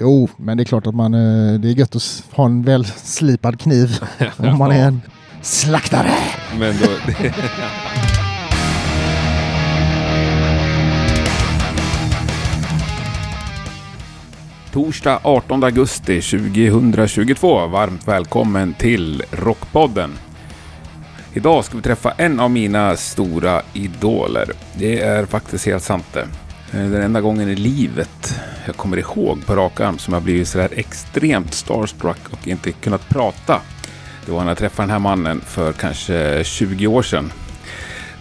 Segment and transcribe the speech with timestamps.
[0.00, 2.84] Jo, men det är klart att man, eh, det är gött att ha en väl
[2.84, 4.04] slipad kniv
[4.36, 5.00] om man är en
[5.42, 6.10] slaktare.
[6.58, 6.86] Men då,
[14.72, 17.66] Torsdag 18 augusti 2022.
[17.66, 20.10] Varmt välkommen till Rockpodden.
[21.32, 24.52] Idag ska vi träffa en av mina stora idoler.
[24.74, 26.28] Det är faktiskt helt sant det.
[26.72, 30.48] Eh, den enda gången i livet jag kommer ihåg på rak arm som jag blivit
[30.48, 33.60] sådär extremt starstruck och inte kunnat prata.
[34.26, 37.32] Det var när jag träffade den här mannen för kanske 20 år sedan.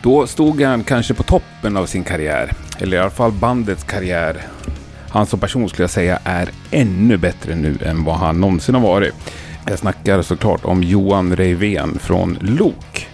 [0.02, 4.42] Då stod han kanske på toppen av sin karriär, eller i alla fall bandets karriär.
[5.10, 8.82] Han som person skulle jag säga är ännu bättre nu än vad han någonsin har
[8.82, 9.14] varit.
[9.66, 13.08] Jag snackar såklart om Johan Reivén från Lok.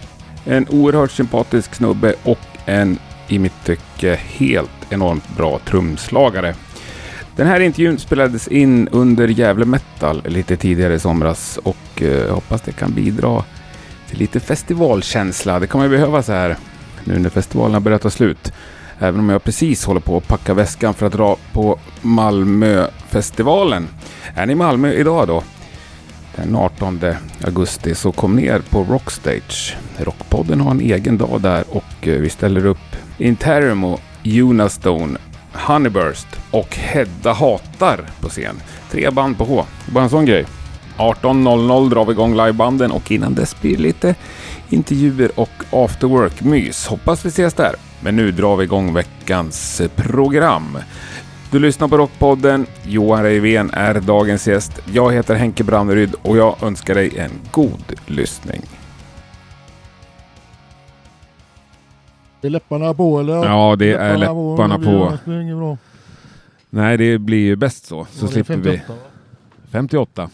[0.44, 6.54] En oerhört sympatisk snubbe och en i mitt tycke helt enormt bra trumslagare.
[7.36, 12.34] Den här intervjun spelades in under Gävle Metal lite tidigare i somras och eh, jag
[12.34, 13.44] hoppas det kan bidra
[14.08, 15.58] till lite festivalkänsla.
[15.60, 16.56] Det kommer behövas här
[17.04, 18.52] nu när festivalen har börjat ta slut.
[18.98, 23.88] Även om jag precis håller på att packa väskan för att dra på Malmöfestivalen.
[24.34, 25.42] Är ni i Malmö idag då?
[26.36, 27.00] Den 18
[27.44, 29.76] augusti så kom ner på Rockstage.
[29.98, 35.18] Rockpodden har en egen dag där och eh, vi ställer upp Intermo, Unastone,
[35.52, 38.60] Honeyburst och Hedda Hatar på scen.
[38.90, 39.64] Tre band på H.
[39.86, 40.46] Bara en sån grej.
[40.98, 44.14] 18.00 drar vi igång livebanden och innan dess blir det lite
[44.68, 46.88] intervjuer och after work-mys.
[46.88, 47.74] Hoppas vi ses där.
[48.00, 50.78] Men nu drar vi igång veckans eh, program.
[51.50, 52.66] Du lyssnar på Rockpodden.
[52.82, 54.72] Johan Reivén är dagens gäst.
[54.92, 58.62] Jag heter Henke Branneryd och jag önskar dig en god lyssning.
[62.44, 63.34] Är läpparna på eller?
[63.34, 65.18] Ja, det är läpparna på.
[65.24, 65.78] Det inget bra.
[66.70, 68.04] Nej, det blir ju bäst så.
[68.04, 68.82] Så Ja, det slipper vi.
[69.70, 70.28] 58, va?
[70.28, 70.30] 58.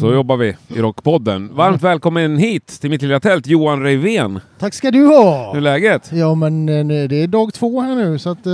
[0.00, 1.54] Så jobbar vi i Rockpodden.
[1.54, 4.40] Varmt välkommen hit till mitt lilla tält, Johan Reivén.
[4.58, 5.50] Tack ska du ha!
[5.52, 6.10] Hur är läget?
[6.12, 8.52] Ja men eh, det är dag två här nu så att eh,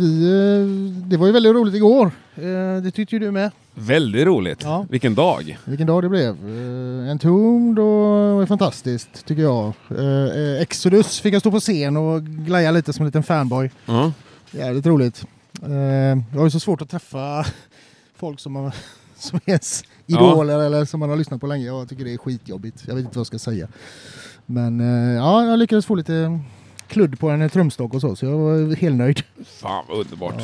[0.00, 2.10] vi, eh, det var ju väldigt roligt igår.
[2.36, 3.50] Eh, det tyckte ju du med.
[3.74, 4.62] Väldigt roligt.
[4.62, 4.86] Ja.
[4.90, 5.58] Vilken dag.
[5.64, 6.28] Vilken dag det blev.
[6.28, 9.72] Eh, en tomd och fantastiskt tycker jag.
[9.90, 13.70] Eh, eh, Exodus fick jag stå på scen och glaja lite som en liten fanboy.
[13.86, 14.12] Ja.
[14.50, 15.24] Jävligt roligt.
[15.62, 17.44] Eh, jag har ju så svårt att träffa
[18.16, 18.74] folk som, har,
[19.18, 21.66] som är ens idoler eller som man har lyssnat på länge.
[21.66, 22.82] Jag tycker det är skitjobbigt.
[22.86, 23.68] Jag vet inte vad jag ska säga.
[24.46, 26.40] Men eh, ja, jag lyckades få lite
[26.88, 29.22] kludd på en trumstock och så, så jag var helt nöjd.
[29.46, 30.34] Fan vad underbart.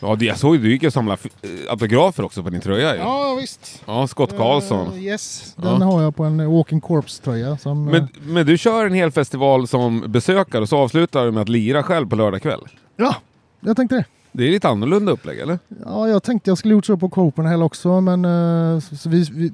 [0.00, 0.16] Ja.
[0.16, 2.98] det, jag såg ju, du gick och samlade eh, autografer också på din tröja ju.
[3.00, 3.82] Ja, Ja, visst.
[4.08, 4.92] Scott Karlsson.
[4.92, 5.84] Eh, yes, den Ja.
[5.86, 7.56] har jag på en Walking Corpse-tröja.
[7.58, 11.32] Som, eh, Men, men du kör en hel festival som besökare och så avslutar du
[11.32, 12.60] med att lira själv på lördag kväll.
[12.96, 13.14] Ja,
[13.60, 14.04] jag tänkte det.
[14.32, 15.58] Det är lite annorlunda upplägg eller?
[15.84, 19.52] Ja, jag tänkte jag skulle gjort så på Copenhagen också, men eh, så vi, vi,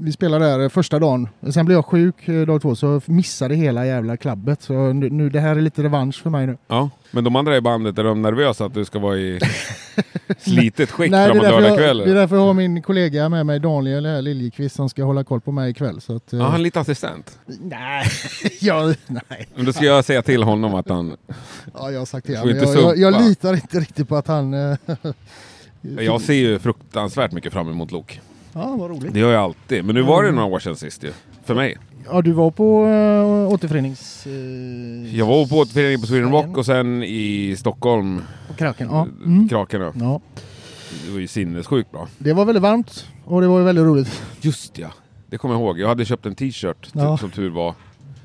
[0.00, 1.28] vi spelade där första dagen.
[1.52, 4.62] Sen blev jag sjuk eh, dag två, så missade hela jävla klabbet.
[4.62, 6.56] Så nu, nu, det här är lite revansch för mig nu.
[6.68, 6.90] Ja.
[7.10, 9.40] Men de andra i bandet, är de nervösa att du ska vara i
[10.38, 11.98] slitet skick Nej, framåt därför lördag jag, kväll?
[11.98, 15.24] det är därför jag har min kollega med mig, Daniel här, Liljekvist, som ska hålla
[15.24, 16.00] koll på mig ikväll.
[16.00, 17.38] Så att, eh, Ja, han är lite assistent.
[17.46, 18.06] Nej,
[18.60, 19.48] jag, nej.
[19.54, 21.16] Men då ska jag säga till honom att han...
[21.74, 22.56] Ja, jag har sagt till honom.
[22.56, 24.54] Jag, jag, jag litar inte riktigt på att han...
[24.54, 24.76] eh,
[25.80, 28.20] Jag ser ju fruktansvärt mycket fram emot Lok.
[28.58, 29.14] Ja, vad roligt.
[29.14, 29.84] Det gör jag alltid.
[29.84, 31.12] Men nu var det ju några år sedan sist ju.
[31.44, 31.76] För mig.
[32.10, 34.26] Ja, du var på uh, återförenings...
[34.26, 38.88] Uh, Jag var på återföreningen på Sweden Rock och sen i Stockholm, på Kraken.
[38.90, 39.06] Ja.
[39.24, 39.48] Mm.
[39.48, 39.80] Kraken.
[39.80, 39.92] ja.
[39.94, 40.20] ja.
[41.06, 42.08] Det var ju sinnessjukt bra.
[42.18, 44.22] Det var väldigt varmt och det var ju väldigt roligt.
[44.40, 44.88] Just ja.
[45.30, 45.78] Det kommer jag ihåg.
[45.78, 47.18] Jag hade köpt en t-shirt t- Ja.
[47.18, 47.74] som tur var.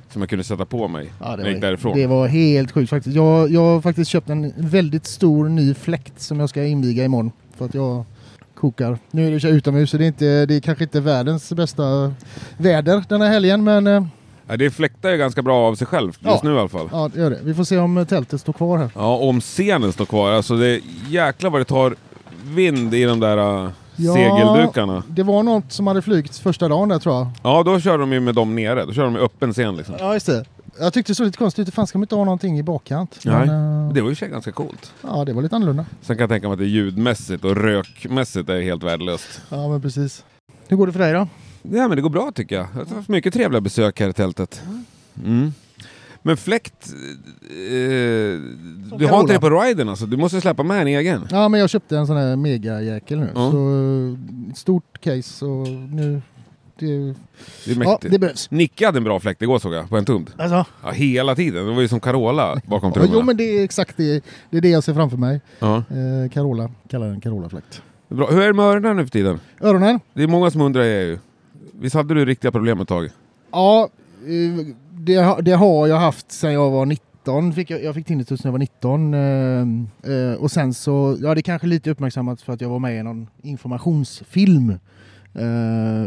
[0.09, 1.97] Som jag kunde sätta på mig Ja, när jag gick därifrån.
[1.97, 3.15] det var helt sjukt faktiskt.
[3.15, 7.31] Jag, jag har faktiskt köpt en väldigt stor ny fläkt som jag ska inviga imorgon.
[7.57, 8.05] För att jag
[8.63, 8.97] kokar.
[9.11, 12.13] Nu är det utomhus så det är, inte, det är kanske inte världens bästa
[12.57, 14.05] väder den här helgen men eh,
[14.47, 16.39] Ja, det fläktar ju ganska bra av sig själv just Ja.
[16.43, 16.89] nu i alla fall.
[16.91, 17.39] ja, det gör det.
[17.43, 18.89] Vi får se om tältet står kvar här.
[18.95, 20.31] Ja, om scenen står kvar.
[20.31, 20.79] Alltså det
[21.09, 21.95] jäklar vad det tar
[22.45, 24.13] vind i de där uh, Ja.
[24.13, 25.03] segeldukarna.
[25.07, 27.27] Det var något som hade flygit första dagen där tror jag.
[27.43, 28.85] Ja, då kör de ju med dem nere.
[28.85, 29.95] Då kör de med öppen scen liksom.
[29.99, 30.45] Ja, just det.
[30.79, 31.73] Jag tyckte det såg lite konstigt ut.
[31.73, 33.19] Fan ska de inte ha någonting i bakkant?
[33.25, 33.47] Nej.
[33.47, 34.93] Men, eh, Det var ju ganska coolt.
[35.01, 35.85] ja, det var lite annorlunda.
[36.01, 39.41] Sen kan jag tänka mig att det ljudmässigt och rökmässigt är helt värdelöst.
[39.49, 40.25] Ja, men precis.
[40.67, 41.27] Hur går det för dig då?
[41.61, 42.67] Ja men det går bra tycker jag.
[42.75, 44.61] Jag har haft mycket trevliga besök här i tältet.
[45.25, 45.53] Mm.
[46.25, 46.89] Men fläkt,
[47.43, 48.39] eh,
[48.97, 50.05] du har inte det på riden alltså?
[50.05, 51.27] Du måste släppa med en egen.
[51.31, 53.29] Ja, men jag köpte en sån här megajäkel nu.
[53.35, 53.51] Ja.
[53.51, 56.21] Så eh, stort case och nu...
[56.79, 57.13] Det, Det är
[57.73, 58.11] ja, mäktigt.
[58.11, 58.51] det behövs.
[58.51, 60.29] Nicke hade en bra fläkt igår såg jag, på en tumd.
[60.37, 61.65] Alltså, Ja, hela tiden.
[61.65, 63.13] Det var ju som Carola bakom ja, trummorna.
[63.19, 65.41] jo men det är exakt det, det är det jag ser framför mig.
[65.59, 65.75] Ja.
[65.77, 67.81] Eh, Carola, kallar den Carola-fläkt.
[68.09, 68.31] Bra.
[68.31, 69.39] Hur är det med öronen nu för tiden?
[69.61, 69.99] Öronen?
[70.13, 71.17] Det är många som undrar ju.
[71.71, 73.09] Visst hade du riktiga problem ett tag?
[73.51, 73.89] Ja,
[74.25, 77.53] eh, det, det har jag haft sedan jag var 19.
[77.53, 79.13] Fick jag, jag fick tinnitus när jag var 19.
[79.13, 82.79] eh, eh, och sen så, ja det är kanske lite uppmärksammat för att jag var
[82.79, 84.79] med i någon informationsfilm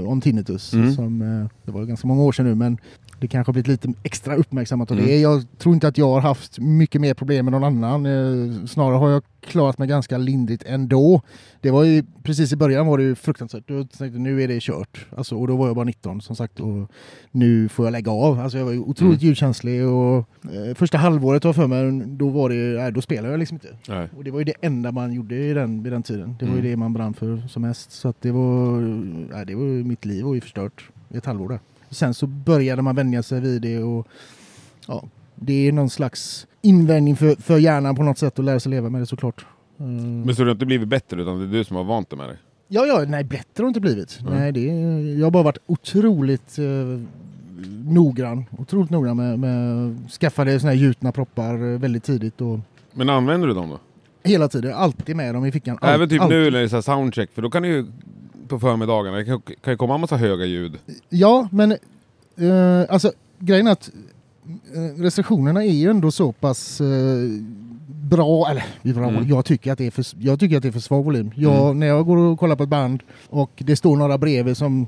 [0.08, 0.72] om tinnitus.
[0.72, 0.92] Mm.
[0.92, 2.78] Som, eh, det var ganska många år sedan nu men
[3.20, 5.08] det kanske har blivit lite extra uppmärksammat av Mm.
[5.10, 5.16] det.
[5.20, 8.06] Jag tror inte att jag har haft mycket mer problem än någon annan.
[8.06, 11.20] Eh, snarare har jag klarat mig ganska lindrigt ändå.
[11.60, 13.68] Det var ju precis i början var det ju fruktansvärt.
[13.68, 15.06] Då tänkte jag, nu är det kört.
[15.16, 16.60] Alltså, och då var jag bara 19 som sagt.
[16.60, 16.90] Och
[17.30, 18.40] nu får jag lägga av.
[18.40, 19.28] Alltså, jag var ju otroligt Mm.
[19.28, 20.18] ljudkänslig och
[20.52, 23.68] eh, första halvåret var för mig, då var det, nej, då spelade jag liksom inte.
[23.88, 24.08] Nej.
[24.16, 26.36] Och det var ju det enda man gjorde i den, i den tiden.
[26.38, 26.64] Det var Mm.
[26.64, 27.92] ju det man brann för som mest.
[27.92, 28.80] Så att det var,
[29.34, 31.58] nej, det var mitt liv var ju förstört i ett halvår där.
[31.90, 34.06] Sen så började man vänja sig vid det och
[34.86, 35.04] ja,
[35.34, 38.88] det är någon slags invändning för, för hjärnan på något sätt att lära sig leva
[38.90, 39.46] med det såklart.
[39.78, 42.10] Eh, Men så du har inte blivit bättre utan det är du som har vant
[42.10, 42.36] dig med det?
[42.68, 44.18] Ja, ja, nej bättre har det inte blivit.
[44.20, 44.34] Mm.
[44.34, 44.60] Nej, det,
[45.18, 46.64] jag har bara varit otroligt eh,
[47.84, 48.44] noggrann.
[48.58, 52.58] Otroligt noggrann med, med skaffade såna här gjutna proppar eh, väldigt tidigt och
[52.92, 53.78] Men använder du dem då?
[54.28, 55.78] hela tiden, alltid med dem i fickan.
[55.82, 56.30] Även typ allt.
[56.30, 57.86] nu när det är soundcheck, för då kan det ju
[58.48, 60.78] på förmiddagarna, det kan, kan ju komma en massa höga ljud.
[61.08, 63.90] Ja, men eh, alltså grejen är att
[64.74, 66.86] eh, restriktionerna är ju ändå så pass eh,
[67.88, 68.64] bra, eller
[68.94, 69.28] bra, Mm.
[69.28, 71.30] jag, tycker att det är för, jag tycker att det är för svag volym.
[71.36, 71.78] Jag, Mm.
[71.80, 74.86] När jag går och kollar på ett band och det står några bredvid som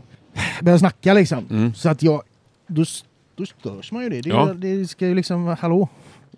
[0.63, 1.75] börjar snacka liksom, Mm.
[1.75, 2.23] så att jag,
[2.67, 2.85] då,
[3.37, 4.21] då störs man ju det.
[4.21, 4.53] Det, Ja.
[4.55, 5.89] det ska ju liksom, hallå?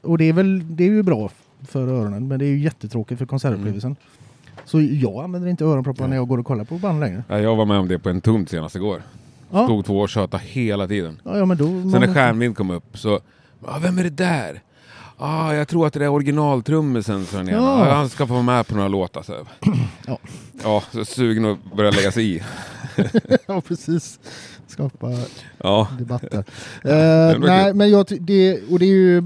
[0.02, 1.30] Och det är väl, det är ju bra
[1.68, 3.96] för öronen, men det är ju jättetråkigt för konsertupplevelsen.
[4.64, 7.24] Så jag använder inte öronproppar när jag går och kollar på band längre.
[7.28, 9.02] Ja, Jag var med om det på en tunt senast igår.
[9.50, 11.20] Ja, Stod två och tjötade hela tiden.
[11.24, 11.64] ja, ja men då...
[11.64, 13.20] Sen när Stjärnvind kom upp så,
[13.66, 14.60] ah, vem är det där?
[15.16, 17.42] Ah, jag tror att det är originaltrummisen, sa.
[17.42, 17.58] Ja.
[17.60, 19.22] Ah, han ska få vara med på några låtar.
[19.22, 19.34] Så.
[20.06, 20.18] Ja.
[20.62, 22.42] ja, så sugen att börja lägga sig i.
[23.46, 24.18] ja, precis.
[24.70, 25.10] Skapa
[25.58, 26.44] Ja, debatt där.
[26.82, 26.90] det
[27.32, 29.22] Eh, var nej, men jag, det, och det är ju,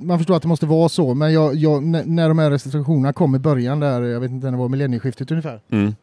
[0.00, 3.34] man förstår att det måste vara så, men jag, jag, när, de här restriktionerna kom
[3.34, 5.60] i början där, jag vet inte när det var millennieskiftet ungefär.
[5.70, 5.94] mm.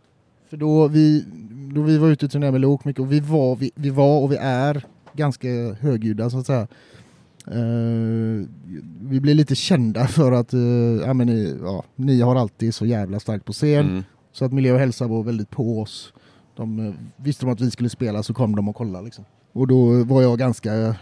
[0.49, 1.25] För då vi,
[1.75, 4.19] då vi var ute och turnerade med Lok mycket och vi var, vi, vi var
[4.23, 4.83] och vi är
[5.13, 5.47] ganska
[5.79, 6.67] högljudda så att säga.
[7.47, 8.45] Eh,
[9.01, 10.59] vi blev lite kända för att eh,
[11.05, 13.89] ja, men ni, ja, ni har alltid så jävla starkt på scen.
[13.89, 14.03] Mm.
[14.33, 16.13] Så att miljö och hälsa var väldigt på oss.
[16.59, 19.05] De eh, visste de att vi skulle spela så kom de och kollade.
[19.05, 19.25] Liksom.
[19.51, 20.95] Och då var jag ganska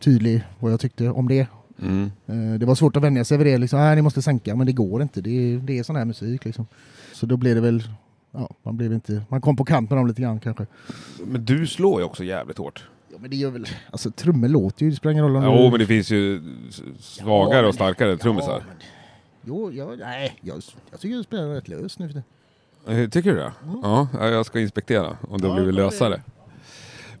[0.00, 1.46] tydlig vad jag tyckte om det.
[1.82, 2.10] Mm.
[2.26, 3.58] Eh, det var svårt att vänja sig vid det.
[3.58, 3.78] Liksom.
[3.78, 5.20] Nej, ni måste sänka, men det går inte.
[5.20, 6.44] Det är, det är sån här musik.
[6.44, 6.66] Liksom.
[7.12, 7.82] Så då blev det väl...
[8.30, 10.66] Ja, man, blev inte, man kom på kant med dem lite grann kanske.
[11.24, 12.84] Men du slår ju också jävligt hårt.
[13.12, 13.66] Ja, men det gör väl...
[13.90, 16.42] Alltså trummor låter ju, det spelar ingen roll om Jo, men det finns ju
[16.98, 18.52] svagare men- och starkare trummisar.
[18.52, 18.76] Ja, men-
[19.46, 22.22] Jo, jag, nej, jag, jag tycker du spelar rätt löst nu för det.
[22.88, 23.52] Eh, Tycker du det?
[23.82, 26.20] Ja, ja, jag ska inspektera om det Ja, det- lösare.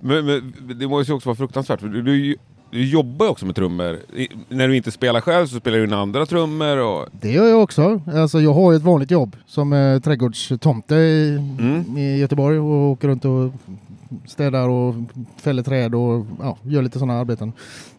[0.00, 2.36] Men, men det måste ju också vara fruktansvärt, för du, du,
[2.70, 3.98] du jobbar ju också med trummor.
[4.16, 7.08] I, när du inte spelar själv så spelar du in andra trummor och...
[7.20, 8.00] Det gör jag också.
[8.14, 11.98] Alltså, jag har ju ett vanligt jobb som eh, trädgårdstomte i, Mm.
[11.98, 13.52] i Göteborg och åker runt och
[14.26, 14.94] städar och
[15.36, 17.52] fäller träd och ja, gör lite sådana arbeten.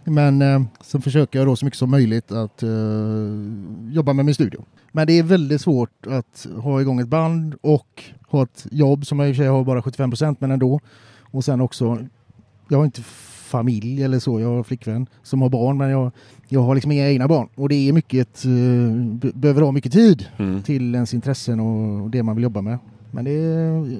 [0.05, 2.69] Men eh, sen försöker jag då så mycket som möjligt att eh,
[3.91, 4.65] jobba med min studio.
[4.91, 9.19] Men det är väldigt svårt att ha igång ett band och ha ett jobb som
[9.19, 10.79] jag i och för sig har bara 75 procent men ändå.
[11.21, 11.97] Och sen också,
[12.69, 13.01] jag har inte
[13.45, 16.11] familj eller så, jag har flickvän som har barn men jag,
[16.47, 17.47] jag har liksom inga egna barn.
[17.55, 20.61] Och det är mycket, eh, be- behöver ha mycket tid Mm.
[20.63, 22.77] till ens intressen och det man vill jobba med.
[23.11, 23.97] Men det är,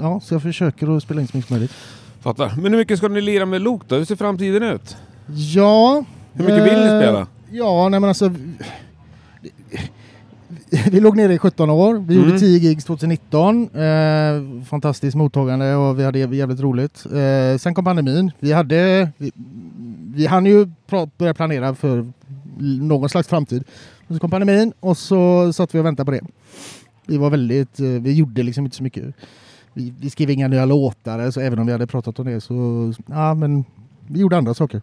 [0.00, 1.72] ja, så jag försöker att spela in så mycket som möjligt.
[2.26, 2.52] Fattar.
[2.56, 3.96] Men hur mycket ska ni lira med Lok då?
[3.96, 4.96] Hur ser framtiden ut?
[5.54, 6.04] Ja.
[6.32, 7.26] Hur mycket vill ni eh, spela?
[7.50, 8.32] Ja, nej men alltså.
[10.90, 11.94] Vi låg nere i 17 år.
[12.08, 12.26] Vi Mm.
[12.28, 13.68] gjorde 10 gigs 2019.
[13.76, 17.06] Eh, fantastiskt mottagande och vi hade jävligt roligt.
[17.06, 18.30] Eh, sen kom pandemin.
[18.38, 19.32] Vi hade, vi,
[20.14, 22.12] vi hann ju pra- börja planera för
[22.80, 23.64] någon slags framtid.
[24.08, 26.20] Och så kom pandemin och så satt vi och väntade på det.
[27.06, 29.04] Vi var väldigt, eh, vi gjorde liksom inte så mycket.
[29.76, 32.92] Vi, vi skrev inga nya låtar, så även om vi hade pratat om det så,
[33.06, 33.64] ja men
[34.06, 34.82] vi gjorde andra saker.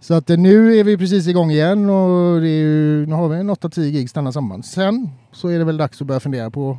[0.00, 3.50] Så att eh, nu är vi precis igång igen och ju, nu har vi en
[3.50, 4.62] 8-10 gigs denna sommaren.
[4.62, 6.78] Sen så är det väl dags att börja fundera på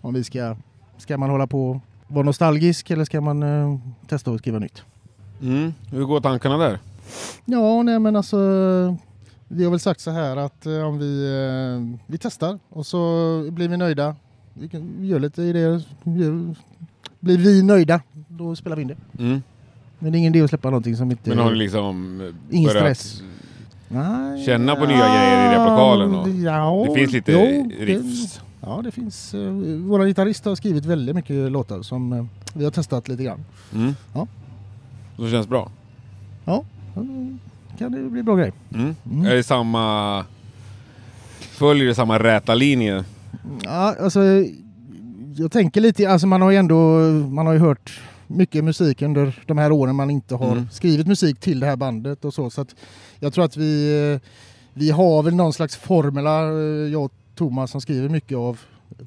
[0.00, 0.56] om vi ska,
[0.98, 4.82] ska man hålla på och vara nostalgisk eller ska man eh, testa att skriva nytt?
[5.42, 5.74] Mm.
[5.90, 6.78] Hur går tankarna där?
[7.44, 8.36] Ja, nej men alltså
[9.48, 12.98] vi har väl sagt så här att eh, om vi, eh, vi testar och så
[13.50, 14.16] blir vi nöjda.
[14.54, 15.82] Vi, kan, vi gör lite idéer.
[17.24, 18.96] Blir vi nöjda, då spelar vi in det.
[19.18, 19.42] Mm.
[19.98, 21.30] Men det är ingen idé att släppa någonting som inte...
[21.30, 23.22] Men har ni liksom eh, Ingen stress.
[24.46, 26.42] Känna på nya grejer i replokalen?
[26.42, 28.40] Ja, det finns lite jo, det- riffs?
[28.60, 29.34] Ja, det finns...
[29.34, 29.52] Eh,
[29.86, 33.44] våra gitarrist har skrivit väldigt mycket låtar som eh, vi har testat lite grann.
[33.74, 33.94] Mm.
[34.14, 34.26] Ja.
[35.16, 35.70] Så känns bra.
[36.44, 36.64] Ja,
[37.78, 38.52] kan det bli bra grej.
[38.74, 38.96] Mm.
[39.10, 39.26] Mm.
[39.26, 40.24] Är det samma...
[41.40, 43.04] Följer det samma räta linje?
[43.62, 44.20] Ja, alltså...
[45.36, 46.98] Jag tänker lite, alltså man har ju ändå,
[47.30, 50.68] man har ju hört mycket musik under de här åren man inte har Mm.
[50.72, 52.50] skrivit musik till det här bandet och så.
[52.50, 52.74] Så att
[53.20, 54.20] jag tror att vi,
[54.74, 58.60] vi har väl någon slags formula, eh, jag och Thomas som skriver mycket av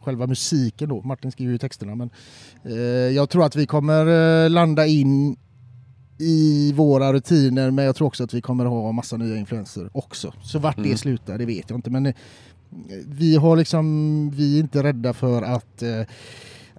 [0.03, 1.01] själva musiken då.
[1.01, 2.09] Martin skriver ju texterna men
[2.63, 2.75] eh,
[3.15, 4.07] jag tror att vi kommer
[4.45, 5.37] eh, landa in
[6.19, 10.33] i våra rutiner men jag tror också att vi kommer ha massa nya influenser också.
[10.43, 10.89] Så vart Mm.
[10.91, 12.13] det slutar det vet jag inte men eh,
[13.07, 16.01] vi har liksom, vi är inte rädda för att eh,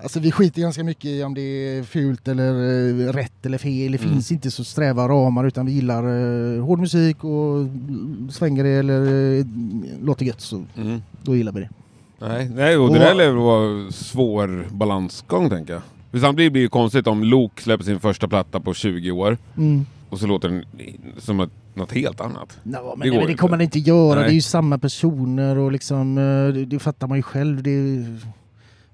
[0.03, 3.93] Alltså vi skiter ganska mycket i om det är fult eller eh, rätt eller fel.
[3.93, 4.13] Det Mm.
[4.13, 6.05] finns inte så sträva ramar utan vi gillar
[6.57, 7.67] eh, hård musik och
[8.31, 9.45] svänger det eller eh,
[10.03, 11.03] låter gött så Mm.
[11.23, 11.69] då gillar vi det.
[12.19, 15.83] Nej, nej och det där lär vara svår balansgång tänker jag.
[16.11, 19.39] För samtidigt blir det ju konstigt om Luke släpper sin första platta på 20 år
[19.57, 19.87] Mm.
[20.11, 20.65] och så låter den
[21.19, 22.59] som ett, något helt annat.
[22.63, 23.35] No, Det men det, det inte.
[23.35, 24.15] kommer det inte göra.
[24.15, 24.25] Nej.
[24.25, 27.63] Det är ju samma personer och liksom, eh, det, det fattar man ju själv.
[27.63, 28.05] Det,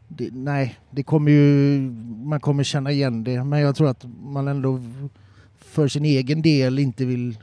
[0.08, 1.80] det, nej, det kommer ju,
[2.24, 3.44] man kommer känna igen det.
[3.44, 4.80] Men jag tror att man ändå
[5.58, 7.38] för sin egen del inte vill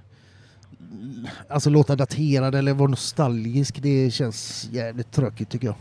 [1.49, 3.81] alltså låta daterad eller vara nostalgisk.
[3.81, 5.75] Det känns jävligt tråkigt tycker jag.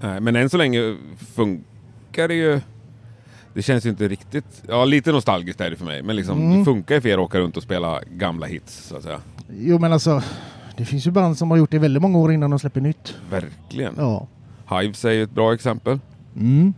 [0.00, 0.96] Nej, men än så länge
[1.34, 2.60] funkar det ju.
[3.54, 4.62] Det känns ju inte riktigt...
[4.68, 6.02] Ja, lite nostalgiskt är det för mig.
[6.02, 6.58] Men liksom, Mm.
[6.58, 9.20] det funkar ju för er att åka runt och spela gamla hits, så att säga.
[9.60, 10.22] Jo men alltså,
[10.76, 13.14] det finns ju band som har gjort det väldigt många år innan de släpper nytt.
[13.30, 13.94] Verkligen.
[13.98, 14.26] Ja.
[14.80, 15.98] Hives är ju ett bra exempel.
[16.36, 16.74] Mm.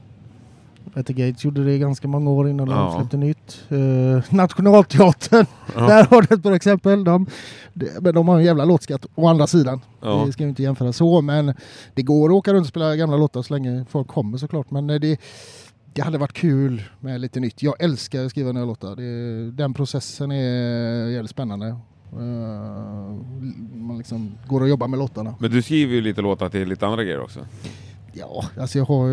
[1.06, 2.76] The Gates gjorde det ganska många år innan Ja.
[2.76, 3.64] de släppte nytt.
[3.72, 5.80] Uh, Nationalteatern, Ja.
[5.88, 7.04] där har du ett bra exempel.
[7.04, 7.26] De,
[7.74, 9.80] de, men de har en jävla låtskatt å andra sidan.
[10.02, 10.22] Ja.
[10.26, 11.54] Det ska vi inte jämföra så, men
[11.94, 14.70] det går att åka runt och spela gamla låtar så länge folk kommer såklart.
[14.70, 15.20] Men eh, det,
[15.96, 17.62] det hade varit kul med lite nytt.
[17.62, 18.96] Jag älskar att skriva nya låtar.
[18.96, 21.66] Det, den processen är jävligt spännande.
[22.12, 22.18] Eh,
[23.74, 25.34] man liksom går och jobbar med låtarna.
[25.38, 27.40] Men du skriver ju lite låtar till lite andra grejer också.
[28.12, 29.08] Ja, alltså jag har,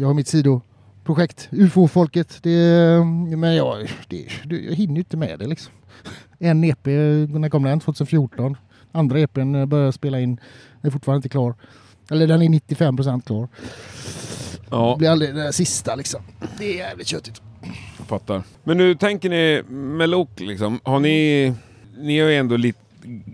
[0.00, 2.38] jag har mitt sidoprojekt, UFO-folket.
[2.42, 3.04] Det,
[3.36, 5.72] men jag, det, jag hinner ju inte med det liksom.
[6.38, 7.80] En EP, när kom den?
[7.80, 8.56] 2014.
[8.92, 10.36] Andra EPn började spela in,
[10.80, 11.54] den är fortfarande inte klar.
[12.10, 13.48] Eller den är 95% klar.
[14.70, 16.20] Ja, Det blir aldrig den där sista liksom.
[16.58, 17.42] Det är jävligt köttigt.
[17.98, 18.42] jag fattar.
[18.64, 20.80] Men nu tänker ni med Luke liksom.
[20.82, 21.52] Har ni...
[21.98, 22.78] Ni har ju ändå lite,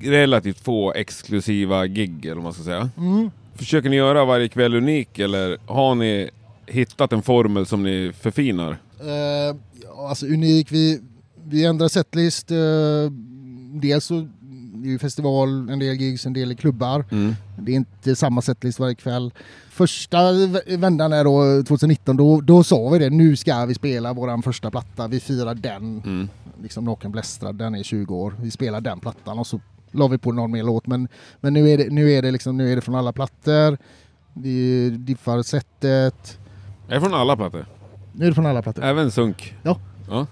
[0.02, 2.90] relativt få exklusiva gig, eller vad man ska säga.
[2.96, 3.30] Mm.
[3.54, 6.30] Försöker ni göra varje kväll unik, eller har ni
[6.66, 8.76] hittat en formel som ni förfinar?
[9.00, 11.00] Eh, ja, alltså unik, vi,
[11.44, 12.50] vi ändrar setlist.
[12.50, 12.56] Eh,
[13.72, 14.28] dels så
[14.82, 17.04] det är ju festival, en del gigs, en del klubbar.
[17.10, 17.34] Mm.
[17.58, 19.32] Det är inte samma setlist varje kväll.
[19.70, 20.18] Första
[20.78, 24.70] vändan är då 2019, då, då sa vi det, nu ska vi spela våran första
[24.70, 26.28] platta, vi firar den, Mm.
[26.62, 30.18] liksom Naken Blästrad, den är 20 år, vi spelar den plattan och så la vi
[30.18, 30.86] på någon mer låt.
[30.86, 31.08] Men,
[31.40, 33.78] men nu, är det, nu, är det liksom, nu är det från alla plattor,
[34.34, 36.38] vi diffar sättet,
[36.88, 37.66] Är det från alla plattor?
[38.12, 38.84] nu är det från alla plattor.
[38.84, 39.54] Även Sunk?
[39.62, 39.80] Ja.
[40.10, 40.26] Ja,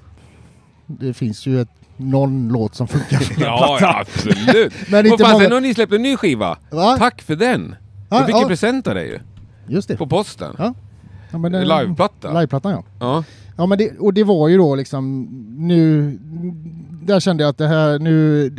[0.87, 3.85] Det finns ju ett, någon låt som funkar från en ja, platta.
[3.85, 4.73] ja absolut!
[4.91, 5.45] Men Vad inte fan, många...
[5.45, 6.59] sen har ni släppt en ny skiva!
[6.71, 6.97] Va?
[6.99, 7.75] Tack för den!
[8.11, 8.43] Ja, Jag fick ja.
[8.43, 9.19] en present av dig ju.
[9.75, 9.97] Just det.
[9.97, 10.55] På posten.
[10.59, 10.75] Ja.
[11.31, 12.33] Ja, men den- Liveplatta.
[12.41, 12.83] Liveplattan ja.
[13.01, 13.25] Ja.
[13.57, 16.11] Ja men det, och det var ju då liksom nu,
[17.03, 18.51] där kände jag att det här nu,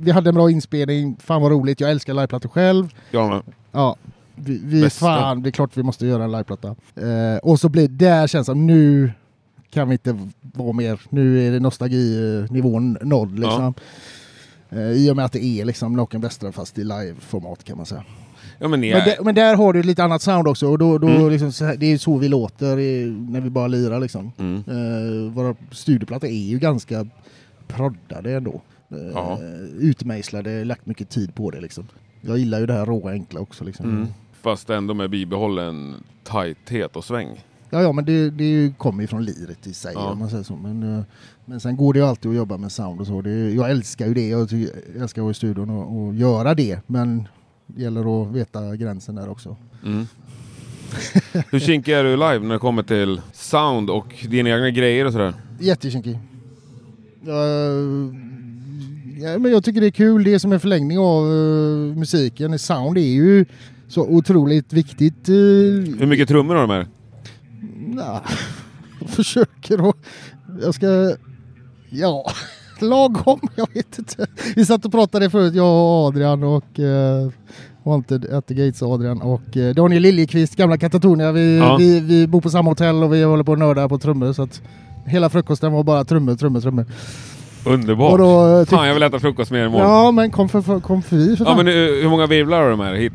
[0.00, 2.88] vi hade en bra inspelning, fan vad roligt, jag älskar liveplattor själv.
[3.10, 3.42] ja men,
[3.72, 3.96] Ja,
[4.34, 5.06] vi, vi Bästa.
[5.06, 6.68] fan, det är klart vi måste göra en liveplatta.
[6.96, 9.12] Eh, och så blir där känns det som nu
[9.70, 13.74] kan vi inte vara mer, nu är det nostalginivån nådd liksom.
[14.70, 17.86] Eh, I och med att det är liksom Naken Västra fast i liveformat kan man
[17.86, 18.04] säga.
[18.58, 21.30] ja, men Men, men där har du lite annat sound också och då, då Mm.
[21.30, 22.76] liksom, det är så vi låter
[23.30, 24.32] när vi bara lirar liksom.
[24.38, 24.64] Mm.
[24.68, 27.06] Uh, våra studioplattor är ju ganska
[27.68, 28.60] proddade ändå.
[28.92, 29.38] Uh, Ja.
[29.78, 31.86] Utmejslade, lagt mycket tid på det liksom.
[32.20, 33.86] Jag gillar ju det här råa enkla också liksom.
[33.90, 34.06] Mm.
[34.42, 35.94] Fast ändå med bibehållen
[36.24, 37.44] tajthet och sväng.
[37.70, 40.10] Ja, ja, men det, det kommer ju från liret i sig Ja.
[40.12, 40.56] om man säger så.
[40.56, 41.04] Men, eh,
[41.44, 43.22] men sen går det ju alltid att jobba med sound och så.
[43.22, 44.28] Det, jag älskar ju det.
[44.28, 46.78] Jag, tycker, jag älskar att vara i studion och, och göra det.
[46.86, 47.28] Men
[47.66, 49.56] det gäller att veta gränsen där också.
[49.84, 50.06] Mm.
[51.50, 55.12] Hur kinkig är du live när det kommer till sound och dina egna grejer och
[55.12, 55.34] sådär?
[55.60, 56.18] Jättekinkig.
[57.26, 57.36] Jag,
[59.20, 60.24] ja, men jag tycker det är kul.
[60.24, 62.58] Det som är förlängning av eh, musiken.
[62.58, 63.44] Sound är ju
[63.88, 65.28] så otroligt viktigt.
[65.28, 65.34] Uh,
[65.98, 66.86] Hur mycket trummor har de här?
[67.96, 68.20] Jag
[69.08, 69.96] försöker att...
[70.62, 70.86] Jag ska...
[71.90, 72.30] Ja,
[72.80, 74.26] lagom, jag vet inte.
[74.56, 77.30] Vi satt och pratade förut, jag och Adrian och uh,
[77.82, 81.32] Wanted at the Gates Adrian och uh, Daniel Liljekvist, gamla Katatonia.
[81.32, 81.76] Vi, Ja.
[81.76, 84.42] vi, vi bor på samma hotell och vi håller på och nördar på trummor så
[84.42, 84.62] att
[85.06, 86.86] hela frukosten var bara trummor, trummor, trummor.
[87.66, 88.12] Underbart.
[88.12, 88.24] Och då,
[88.64, 89.90] tyck- Fan, jag vill äta frukost med er imorgon.
[89.90, 92.76] Ja, men kom, för, för, kom förbi för Ja, men hur, hur många virvlar har
[92.76, 93.12] med dig hit?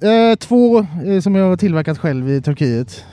[0.00, 3.04] Eh, två eh, som jag har tillverkat själv i Turkiet.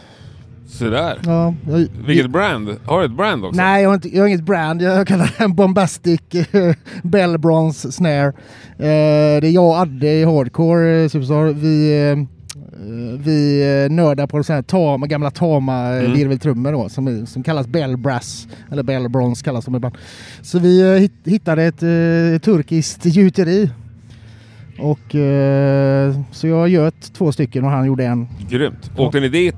[0.70, 1.20] Sådär.
[1.26, 2.70] Ja, jag, Vilket brand?
[2.86, 3.62] Har du ett brand också?
[3.62, 4.82] Nej, jag har, inte, jag har inget brand.
[4.82, 8.26] Jag kallar det en Bombastic eh, Bell Bronze Snare.
[8.28, 8.34] Eh,
[9.42, 11.46] det är jag och Adde i Hardcore eh, Superstar.
[11.46, 12.18] Vi, eh,
[13.18, 16.14] vi eh, nördar på sådana här tama, gamla tama Mm.
[16.14, 18.48] virveltrummor då, som, som kallas Bell Brass.
[18.72, 19.96] Eller Bell Bronze kallas de ibland.
[20.42, 23.70] Så vi hitt, hittade ett eh, turkiskt gjuteri.
[24.80, 28.28] Och eh, så jag gjort två stycken och han gjorde en.
[28.50, 28.92] Grymt.
[28.98, 29.56] Åkte ni dit?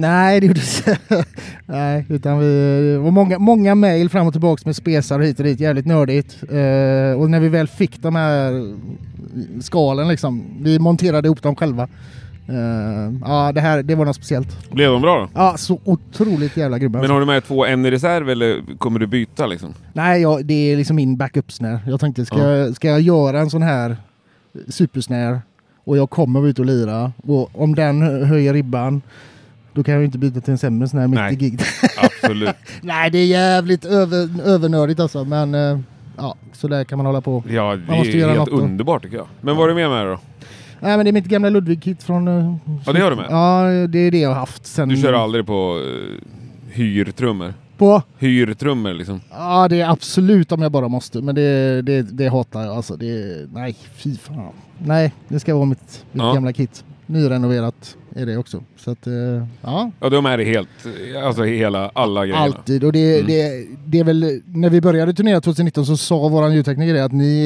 [0.00, 0.98] Nej, det gjorde inte.
[1.66, 2.46] Nej, utan vi...
[2.92, 5.60] Det var många, många mejl fram och tillbaka med spesar hit och dit.
[5.60, 6.36] Jävligt nördigt.
[6.42, 8.74] Eh, och när vi väl fick de här
[9.60, 10.44] skalen liksom.
[10.60, 11.88] Vi monterade ihop dem själva.
[12.48, 14.70] Eh, ja, det här det var något speciellt.
[14.70, 15.28] Blev de bra då?
[15.34, 17.00] Ja, så otroligt jävla grymma.
[17.00, 19.74] Men har du med två en i reserv eller kommer du byta liksom?
[19.92, 21.80] Nej, ja, det är liksom min backup-snare.
[21.86, 22.50] Jag tänkte, ska, Ja.
[22.56, 23.96] jag, ska jag göra en sån här
[24.68, 25.40] supersnare
[25.84, 29.02] och jag kommer ute och lira och om den hö- höjer ribban
[29.74, 31.34] då kan jag ju inte byta till en sämre snare mitt Nej.
[31.34, 31.62] i giget.
[31.98, 32.54] Absolut.
[32.82, 35.78] Nej, det är jävligt över, övernördigt alltså, men eh,
[36.16, 37.42] ja, så där kan man hålla på.
[37.48, 38.64] Ja, det Man måste är göra helt något då.
[38.66, 39.26] underbart tycker jag.
[39.40, 40.18] Men vad är du med med då?
[40.80, 42.28] Nej, men det är mitt gamla Ludwig-kit från...
[42.28, 42.54] eh,
[42.86, 43.26] Ja, det har du med?
[43.30, 44.88] Ja, det är det jag har haft sen...
[44.88, 46.20] Du kör aldrig på uh,
[46.72, 47.54] hyrtrummor?
[47.78, 48.02] På?
[48.18, 49.20] Hyrtrummor liksom?
[49.30, 52.96] Ja, det är absolut om jag bara måste, men det, det, det hatar jag alltså.
[52.96, 54.52] Det, nej, fy fan.
[54.78, 56.32] Nej, det ska vara mitt, mitt Ja.
[56.32, 56.84] gamla kit.
[57.06, 58.62] Nyrenoverat är det också.
[58.76, 59.12] Så att, eh,
[59.62, 59.90] ja.
[60.00, 60.68] Ja, har med dig helt,
[61.24, 62.44] alltså hela, alla grejerna?
[62.44, 62.84] Alltid.
[62.84, 63.26] Och det, Mm.
[63.26, 67.12] det, det är väl, när vi började turnera 2019 så sa våran ljudtekniker det att
[67.12, 67.38] ni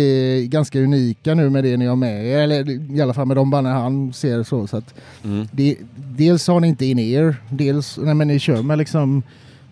[0.44, 2.38] är ganska unika nu med det ni har med er.
[2.38, 4.66] Eller i alla fall med de banden han ser så.
[4.66, 5.46] så att Mm.
[5.52, 9.22] det, dels har ni inte in-ear, dels nej, men ni kör med liksom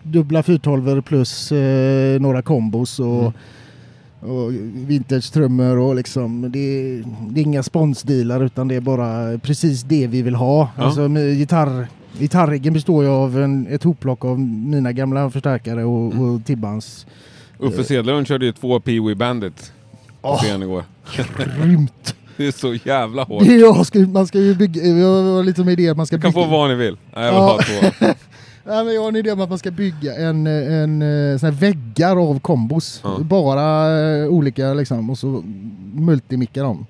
[0.03, 3.33] dubbla 412 plus eh, några kombos och, Mm.
[4.19, 10.07] Och vintage-trummor och liksom det, det är inga sponsdealar utan det är bara precis det
[10.07, 10.69] vi vill ha.
[10.77, 10.83] Ja.
[10.83, 11.87] Alltså gitarr,
[12.19, 16.29] gitarriggen består ju av en, ett hopplock av mina gamla förstärkare och, Mm.
[16.35, 17.05] och Tibbans.
[17.59, 19.71] Uffe Sedlund körde ju två Pee Wee Bandit
[20.21, 20.37] på Åh.
[20.43, 20.83] scen igår.
[21.61, 22.15] Grymt!
[22.37, 23.43] Det är så jävla hårt.
[23.43, 26.21] Är ska, man ska ju bygga, jag har lite med idé att man ska Du
[26.21, 26.45] kan bygga.
[26.45, 26.97] få vad ni vill.
[27.15, 27.47] Nej, jag vill Ja.
[27.47, 27.59] ha
[27.99, 28.05] två.
[28.67, 31.49] Nej, men jag har en idé om att man ska bygga en, en, eh, sån
[31.53, 33.01] här väggar av kombos.
[33.03, 33.17] Ja.
[33.19, 35.43] Bara eh, olika liksom och så
[35.93, 36.85] multimicka dem.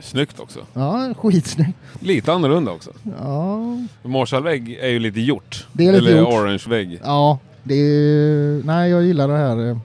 [0.00, 0.60] Snyggt också.
[0.74, 1.78] Ja, skitsnyggt.
[2.00, 2.90] Lite annorlunda också.
[3.18, 3.58] Ja,
[4.02, 5.66] Marshallvägg är ju lite gjort.
[5.72, 6.28] Det är lite Eller gjort.
[6.28, 7.00] orangevägg.
[7.04, 9.76] ja det är, nej jag gillar det här eh,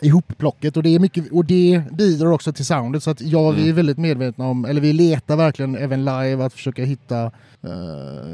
[0.00, 3.60] ihopplocket och det är mycket och det bidrar också till soundet så att ja, vi
[3.60, 3.76] är Mm.
[3.76, 7.22] väldigt medvetna om, eller vi letar verkligen även live att försöka hitta
[7.62, 7.70] eh,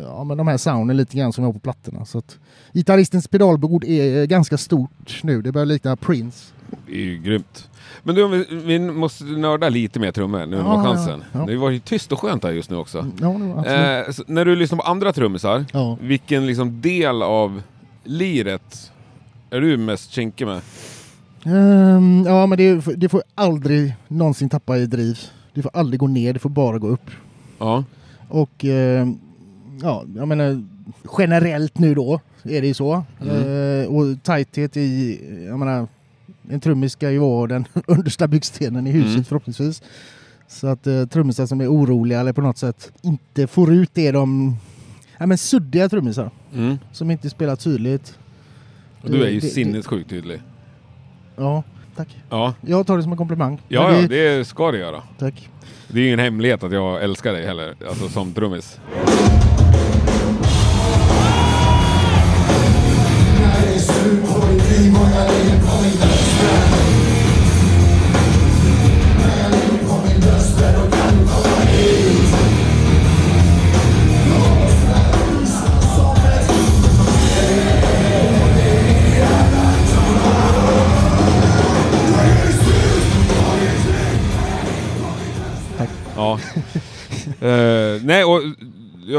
[0.02, 2.04] ja, men de här sounden lite grann som vi har på plattorna.
[2.04, 2.38] Så att
[2.72, 6.52] gitarristens pedalbord är ganska stort nu, det börjar likna Prince.
[6.86, 7.68] Det är ju grymt.
[8.02, 10.94] Men du, vi, vi måste nörda lite mer trummor nu när Ja, vi har ja,
[10.94, 11.24] chansen.
[11.32, 11.44] ja.
[11.46, 13.06] Det var ju tyst och skönt här just nu också.
[13.20, 14.18] Ja, var absolut.
[14.18, 15.98] Eh, när du lyssnar på andra trummisar, Ja.
[16.00, 17.62] vilken liksom del av
[18.04, 18.90] liret
[19.50, 20.60] är du mest kinkig med?
[21.44, 25.18] Ehm, ja, men det, det får aldrig någonsin tappa i driv.
[25.54, 27.10] Det får aldrig gå ner, det får bara gå upp.
[27.58, 27.84] Ja.
[28.28, 29.18] Och ehm,
[29.82, 30.64] ja, jag menar
[31.18, 33.04] generellt nu då är det ju så.
[33.22, 33.80] Mm.
[33.82, 35.86] Eh, och tajthet i, jag menar,
[36.50, 39.24] en trummis ska ju vara den understa byggstenen i huset Mm.
[39.24, 39.82] förhoppningsvis.
[40.48, 44.10] Så att eh, trummisar som är oroliga eller på något sätt inte får ut det
[44.12, 44.56] de,
[45.18, 46.78] ja men suddiga trummisar Mm.
[46.92, 48.18] som inte spelar tydligt.
[49.02, 50.40] Och du är ju det- sinnessjukt tydlig.
[51.36, 51.62] Ja,
[51.96, 52.08] tack.
[52.30, 53.60] Ja, Jag tar det som en komplimang.
[53.68, 55.02] ja, Men ja det ska du göra.
[55.18, 55.48] Tack.
[55.88, 58.80] Det är ingen hemlighet att jag älskar dig heller, alltså som trummis.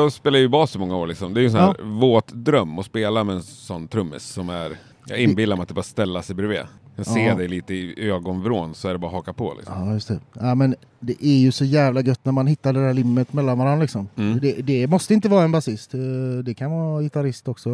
[0.06, 1.34] Jag spelar ju bas i många år liksom.
[1.34, 4.50] Det är ju en sån här våt dröm att spela med en sån trummis som
[4.50, 4.72] är...
[5.08, 6.60] Jag inbillar mig att det bara ställa sig bredvid.
[6.96, 7.36] Jag ser Ja.
[7.36, 9.88] dig lite i ögonvrån så är det bara att haka på liksom.
[9.88, 10.20] Ja, just det.
[10.34, 13.58] Ja, men det är ju så jävla gött när man hittar det där limmet mellan
[13.58, 14.08] varandra liksom.
[14.15, 14.39] Mm.
[14.41, 15.94] Det, det måste inte vara en basist.
[15.94, 16.00] Eh,
[16.44, 17.70] Det kan vara gitarrist också.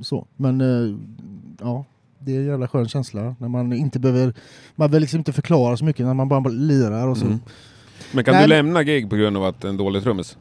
[0.00, 0.26] Så.
[0.36, 0.96] Men eh,
[1.60, 1.84] ja,
[2.18, 4.34] Det är en jävla skön känsla när man inte behöver,
[4.74, 7.24] man behöver liksom inte förklara så mycket när man bara lirar och så.
[7.26, 7.38] Mm.
[8.12, 10.36] Men kan Nej, du lämna gig på grund av att en dålig trummis?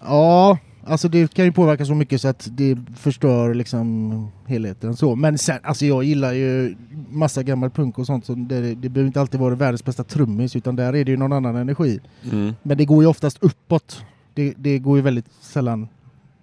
[0.00, 4.96] Ja, alltså det kan ju påverka så mycket så att det förstör liksom helheten.
[4.96, 5.14] Så.
[5.14, 6.76] Men sen, alltså jag gillar ju
[7.10, 8.26] massa gammal punk och sånt.
[8.26, 11.16] Så det, det behöver inte alltid vara världens bästa trummis utan där är det ju
[11.16, 12.00] någon annan energi.
[12.32, 12.54] Mm.
[12.62, 14.04] Men det går ju oftast uppåt.
[14.34, 15.88] Det, det går ju väldigt sällan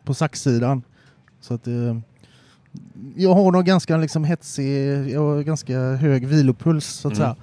[0.04, 0.84] på saxsidan.
[1.42, 1.98] Så att eh,
[3.16, 7.36] jag har nog ganska liksom hetsig, jag har ganska hög vilopuls så att Mm.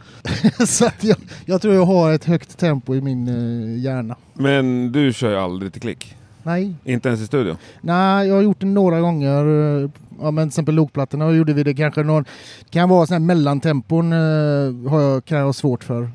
[0.53, 0.67] säga.
[0.67, 4.17] så att jag, jag tror jag har ett högt tempo i min eh, hjärna.
[4.35, 6.17] Men du kör ju aldrig till klick?
[6.43, 7.57] Nej, Inte ens i studio?
[7.81, 9.45] Nej, jag har gjort det några gånger.
[9.85, 9.91] eh,
[10.21, 12.23] Ja, men till exempel lokplattorna gjorde vi det kanske någon...
[12.65, 16.11] Det kan vara sådana här mellantempon eh, har jag, kan jag ha svårt för.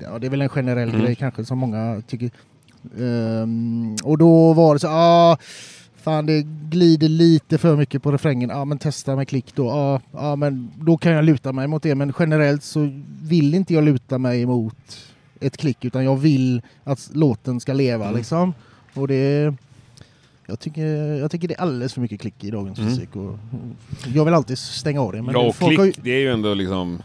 [0.00, 1.00] Ja, det är väl en generell Mm.
[1.00, 2.30] grej kanske som många tycker.
[2.98, 5.36] Ehm, och då var det så ah,
[6.04, 8.50] Fan det glider lite för mycket på refrängen.
[8.50, 9.66] Ja men testa med klick då.
[9.66, 11.94] Ja, ja men då kan jag luta mig mot det.
[11.94, 12.90] Men generellt så
[13.22, 14.98] vill inte jag luta mig mot
[15.40, 18.16] ett klick utan jag vill att låten ska leva Mm.
[18.16, 18.54] liksom.
[18.94, 19.54] Och det...
[20.46, 22.90] Jag tycker, jag tycker det är alldeles för mycket klick i dagens Mm.
[22.90, 23.16] musik.
[23.16, 23.38] Och
[24.14, 25.22] jag vill alltid stänga av det.
[25.22, 27.02] Men ja, och folk klick, ju, det är ju ändå liksom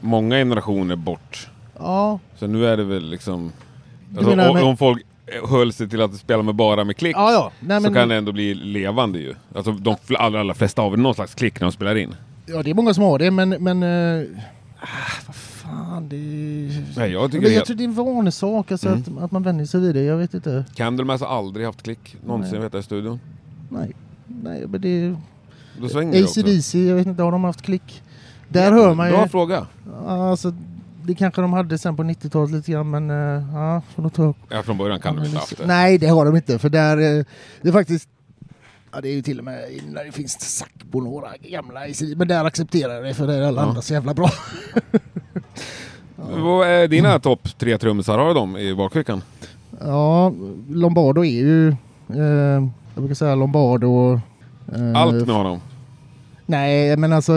[0.00, 1.48] många generationer bort.
[1.78, 3.52] ja, Så nu är det väl liksom...
[4.16, 5.02] Alltså, menar om, med- om folk
[5.48, 7.52] höll sig till att spela med bara med klick ja, ja.
[7.60, 9.34] Nej, så men, kan det ändå bli levande ju.
[9.54, 12.14] Alltså de allra, allra flesta har väl någon slags klick när de spelar in.
[12.46, 13.48] ja, det är många som har det, men...
[13.48, 14.26] men uh,
[14.80, 14.86] ah,
[15.26, 16.16] vad fan, det...
[16.96, 19.02] Nej, jag tycker men jag är- tror det är en vanesak, alltså, Mm.
[19.18, 20.02] att, att man vänjer sig vid det.
[20.02, 20.64] Jag vet inte.
[20.74, 22.60] Candlemass har aldrig haft klick någonsin Nej.
[22.62, 23.20] vet jag i studion.
[23.68, 23.92] Nej,
[24.26, 25.16] nej men det...
[25.80, 26.40] Då svänger också.
[26.40, 28.02] ACDC, jag vet inte, har de haft klick?
[28.48, 29.12] Där hör man ju...
[29.12, 29.66] Bra fråga.
[30.06, 30.52] Ja, Alltså,
[31.08, 34.22] det kanske de hade sen på 90-talet lite grann, men uh, ja, får nog ta
[34.22, 34.36] upp.
[34.48, 35.66] Ja, från början kan de inte haft det.
[35.66, 36.96] Nej, det har de inte, för där...
[37.18, 37.24] eh,
[37.62, 38.08] det är faktiskt...
[38.92, 42.28] Ja, det är ju till och med när det finns Sackbo några gamla ACDC, men
[42.28, 43.68] där accepterar jag det för det är alla Ja.
[43.68, 44.30] andra så jävla bra.
[46.16, 48.18] Vad är dina topp tre trummisar?
[48.18, 49.22] Har du dem i bakfickan?
[49.80, 50.32] Ja,
[50.70, 51.68] Lombardo är ju...
[51.68, 52.16] Eh,
[52.94, 54.20] jag brukar säga Lombardo...
[54.74, 55.60] eh, Allt med honom?
[56.46, 57.32] Nej, men alltså...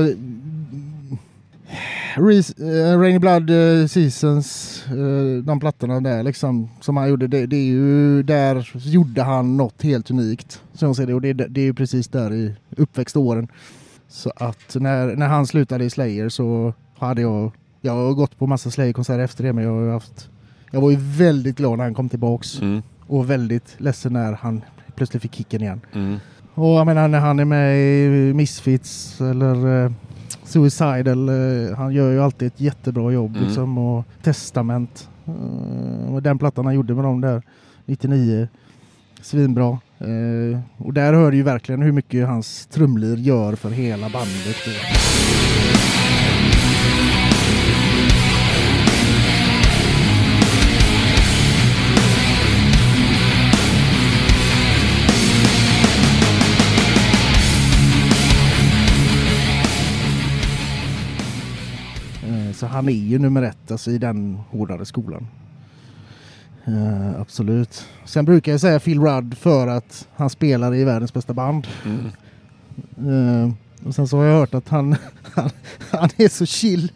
[2.17, 7.56] Eh, Rainy Blood eh, Seasons, eh, de plattorna där liksom som han gjorde, det, det
[7.56, 10.62] är ju där gjorde han något helt unikt.
[10.74, 13.47] Som jag ser det och det, det är ju precis där i uppväxtåren.
[14.08, 18.47] Så att när, när han slutade i Slayer så hade jag, jag har gått på
[18.47, 20.30] massa Slayer-konserter efter det men jag har haft,
[20.71, 22.82] jag var ju väldigt glad när han kom tillbaks Mm.
[23.08, 24.62] och väldigt ledsen när han
[24.95, 25.82] plötsligt fick kicken igen.
[25.93, 26.17] Mm.
[26.54, 29.93] Och jag menar när han är med i Misfits eller
[30.52, 33.48] Suicidal, eh, han gör ju alltid ett jättebra jobb Mm.
[33.48, 33.78] liksom.
[33.78, 37.42] Och Testament, eh, och den plattan han gjorde med dem där
[37.86, 38.48] 99,
[39.22, 39.70] svinbra.
[40.00, 44.56] Eh, och där hör du ju verkligen hur mycket hans trumlir gör för hela bandet.
[62.62, 62.65] Då.
[62.65, 65.28] Eh, Så han är ju nummer ett alltså, i den hårdare skolan.
[66.65, 67.86] Eh, absolut.
[68.06, 71.67] Sen brukar jag säga Phil Rudd för att han spelar i världens bästa band.
[71.86, 72.06] Mm.
[73.45, 73.52] Eh,
[73.88, 74.95] och sen så har jag hört att han,
[75.36, 75.50] han,
[75.91, 76.91] han är så chill.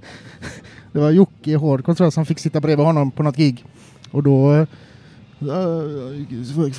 [0.92, 3.66] Det var Jocke i Hardcore tror jag som fick sitta bredvid honom på något gig.
[4.12, 4.54] Och då...
[4.54, 4.68] eh,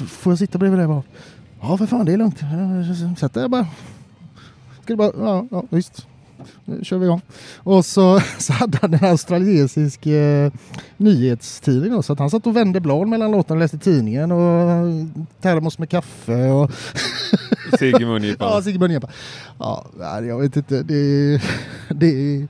[0.07, 1.03] får jag sitta bredvid dig bara?
[1.61, 2.43] Ja för fan det är lugnt.
[2.43, 3.67] Eh, Sätt dig bara.
[4.83, 5.13] Ska du bara...
[5.19, 6.07] Ja, ja visst.
[6.65, 7.21] Nu kör vi igång.
[7.57, 10.53] Och så, så hade han en australiensisk eh,
[10.97, 14.71] nyhetstidning då, så att han satt och vände blad mellan låtarna och läste tidningen och
[14.71, 15.07] eh,
[15.41, 16.71] termos med kaffe och
[17.79, 18.63] Sigge Ja, Mungipan.
[18.63, 19.09] Sigge Bunjepa.
[19.59, 19.87] Ja,
[20.23, 20.83] jag vet inte.
[20.83, 21.41] Det,
[21.89, 22.47] det,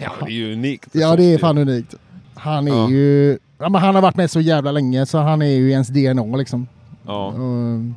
[0.00, 0.88] ja, det är ju unikt.
[0.92, 1.94] ja, det är fan unikt.
[2.34, 2.90] Han är Ja.
[2.90, 3.38] ju...
[3.58, 6.36] Ja, men han har varit med så jävla länge så han är ju ens DNA
[6.36, 6.66] liksom.
[7.06, 7.34] Ja.
[7.38, 7.90] Uh,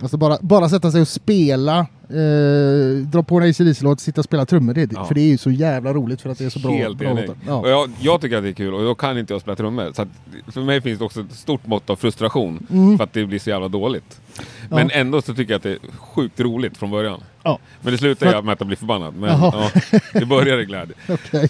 [0.00, 4.46] alltså bara, bara sätta sig och spela, eh, dra på en ACDC-låt, sitta och spela
[4.46, 4.74] trummor.
[4.74, 5.04] Det, Ja.
[5.04, 7.08] För det är ju så jävla roligt för att det är så bra, Helt bra
[7.10, 7.28] låtar.
[7.30, 7.68] Och Ja.
[7.68, 9.92] jag, jag tycker att det är kul och då kan inte jag spela trummor.
[9.94, 10.06] Så
[10.52, 12.96] för mig finns det också ett stort mått av frustration Mm.
[12.98, 14.20] för att det blir så jävla dåligt.
[14.70, 17.20] Men ändå så tycker jag att det är sjukt roligt från början.
[17.42, 19.14] Ja, Men det slutar ju med att jag blir förbannad.
[19.16, 19.70] Men ja,
[20.12, 20.94] det börjar i glädje.
[21.08, 21.48] okej.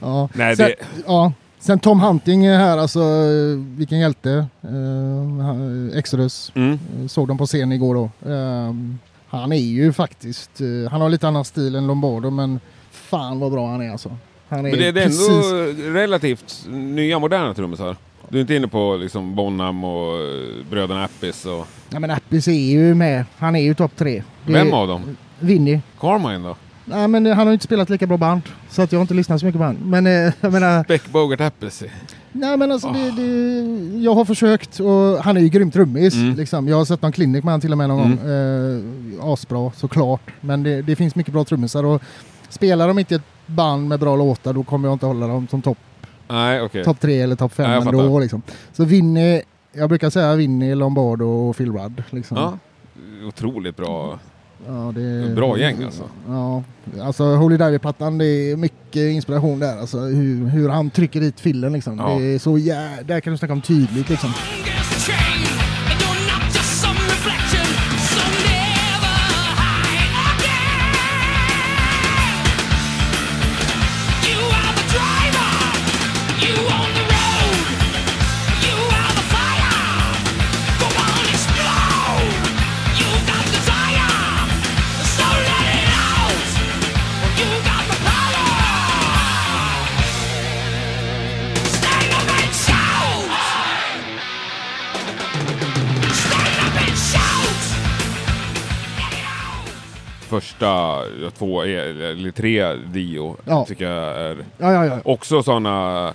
[0.00, 0.28] Ja.
[0.34, 0.74] Nej, Sen, det,
[1.06, 1.32] ja.
[1.60, 4.46] Sen Tom Hunting är här, alltså eh, vilken hjälte.
[5.42, 6.52] Han- Exodus.
[6.54, 8.30] mm, Eh, Såg dem på scen igår då.
[8.30, 8.98] Ehm,
[9.28, 12.60] han är ju faktiskt, eh, han har lite annan stil än Lombardo men
[12.90, 14.16] fan vad bra han är alltså.
[14.48, 17.96] Han är men det är precis, ändå relativt nya moderna trummisar.
[18.28, 21.66] Du är inte inne på liksom Bonham och eh, bröderna Appis och...
[21.90, 24.22] Ja men Appis är ju med, han är ju topp tre.
[24.46, 25.16] Det Vem av dem?
[25.38, 25.80] Vinny.
[26.00, 26.56] Carmine då?
[26.90, 28.42] Nej, men han har ju inte spelat lika bra band.
[28.70, 29.76] Så att jag har inte lyssnat så mycket på han.
[29.84, 30.84] Men eh, jag menar...
[30.88, 31.86] Beck Bogart Applesy.
[32.32, 36.14] Nej men alltså det, det, jag har försökt och han är ju grymt trummis.
[36.14, 36.34] Mm.
[36.34, 36.68] Liksom.
[36.68, 38.18] Jag har sett någon klinik med han till och med någon Mm.
[38.18, 39.18] gång.
[39.20, 40.30] Eh, asbra såklart.
[40.40, 42.02] Men det, det finns mycket bra trummisar och
[42.48, 45.62] spelar de inte ett band med bra låtar då kommer jag inte hålla dem som
[45.62, 45.78] topp
[46.28, 46.84] Nej, okej.
[46.84, 48.18] top tre eller topp fem jag ändå.
[48.18, 48.42] Liksom.
[48.72, 52.02] Så Vinny, jag brukar säga Vinny, Lombardo och Phil Rudd.
[52.10, 52.36] Liksom.
[52.36, 52.58] Ja.
[53.28, 54.18] Otroligt bra.
[54.66, 56.02] Ja, det är, Bra gäng, alltså.
[56.28, 56.62] Ja,
[57.00, 59.78] alltså Holy Diver-plattan det är mycket inspiration där.
[59.78, 61.98] Alltså hur, hur han trycker dit fillen liksom.
[61.98, 62.18] Ja.
[62.18, 62.88] Det är så jä...
[63.04, 64.30] Där kan du snacka om tydligt liksom.
[100.28, 100.98] Första
[101.38, 103.64] två, eller tre Dio Ja.
[103.64, 106.14] tycker jag är Ja, ja, också sådana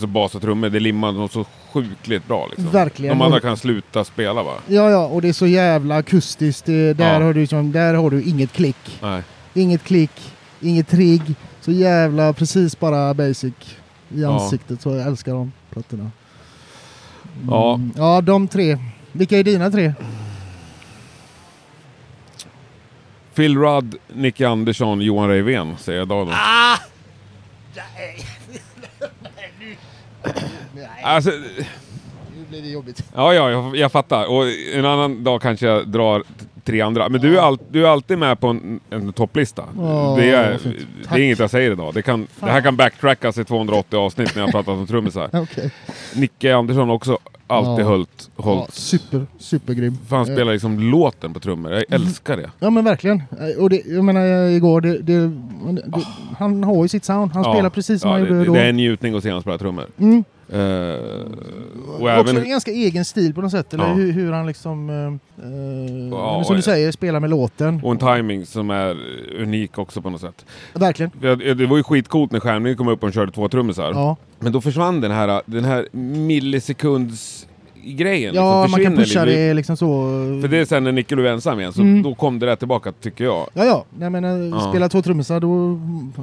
[0.00, 0.68] så bas och trummor.
[0.68, 2.70] Det limmar något så sjukligt bra liksom.
[2.70, 3.18] Verkligen.
[3.18, 4.52] De andra kan sluta spela va?
[4.66, 6.66] Ja, ja, och det är så jävla akustiskt.
[6.66, 8.98] Där, har du, liksom, där har du inget klick.
[9.02, 9.22] Nej.
[9.54, 11.22] Inget klick, inget trigg.
[11.60, 13.54] Så jävla precis bara basic
[14.08, 14.82] i ansiktet.
[14.82, 16.10] Så jag älskar de plattorna.
[17.36, 17.48] Mm.
[17.50, 17.80] Ja.
[17.96, 18.78] Ja, de tre.
[19.12, 19.94] Vilka är dina tre?
[23.40, 26.24] Phil Rudd, Nicky Andersson, Johan Reivén säger jag då.
[26.24, 26.30] då.
[26.32, 26.76] Ah!
[31.02, 33.04] Alltså, Nu blir det jobbigt.
[33.14, 34.26] ja, ja, jag, jag fattar.
[34.30, 36.22] Och en annan dag kanske jag drar
[36.64, 37.08] tre andra.
[37.08, 39.64] Men du är, all, du är alltid med på en, en topplista.
[39.78, 40.58] Åh, det, är,
[41.10, 41.94] det är inget jag säger idag.
[41.94, 45.30] Det, kan, det här kan backtrackas i 280 avsnitt när jag pratat om trummisar.
[45.42, 45.70] Okej.
[46.14, 47.18] Nicke Andersson också
[47.50, 47.88] alltid Ja.
[47.88, 49.96] hållit, Ja, hållit super, supergrym.
[50.08, 51.72] För han Eh, spelar liksom låten på trummor.
[51.72, 52.50] Jag älskar det.
[52.58, 53.22] Ja men verkligen.
[53.40, 56.02] Eh, Och det, jag menar eh, igår, det, det, det,
[56.38, 57.32] han har ju sitt sound.
[57.32, 57.52] Han Ja.
[57.54, 58.52] spelar precis som ja, han det, gjorde då.
[58.54, 59.86] det är en njutning att se honom spela trummor.
[59.98, 60.24] Mm.
[60.52, 60.94] Eh,
[61.88, 62.36] och Också även...
[62.36, 63.74] en ganska egen stil på något sätt.
[63.74, 63.92] Eller Ja.
[63.92, 67.80] hur, hur han liksom, eh, Ja, som du säger, spelar med låten.
[67.84, 68.96] Och en timing som är
[69.42, 70.44] unik också på något sätt.
[70.74, 71.10] Verkligen.
[71.20, 73.90] Ja, Det var ju skitcoolt när Stjärnving kom upp och körde två trummisar.
[73.94, 77.46] Ja, Men då försvann den här, den här millisekunds
[77.84, 78.34] grejen.
[78.34, 79.38] ja liksom, man kan pusha lite.
[79.38, 79.86] det liksom så.
[80.42, 82.02] För det är sen när Nicke blev ensam igen, så Mm.
[82.02, 83.46] då kom det där tillbaka tycker jag.
[83.54, 83.84] Ja, ja.
[84.00, 84.70] Jag menar, Ja.
[84.70, 85.80] spela två trummisar då,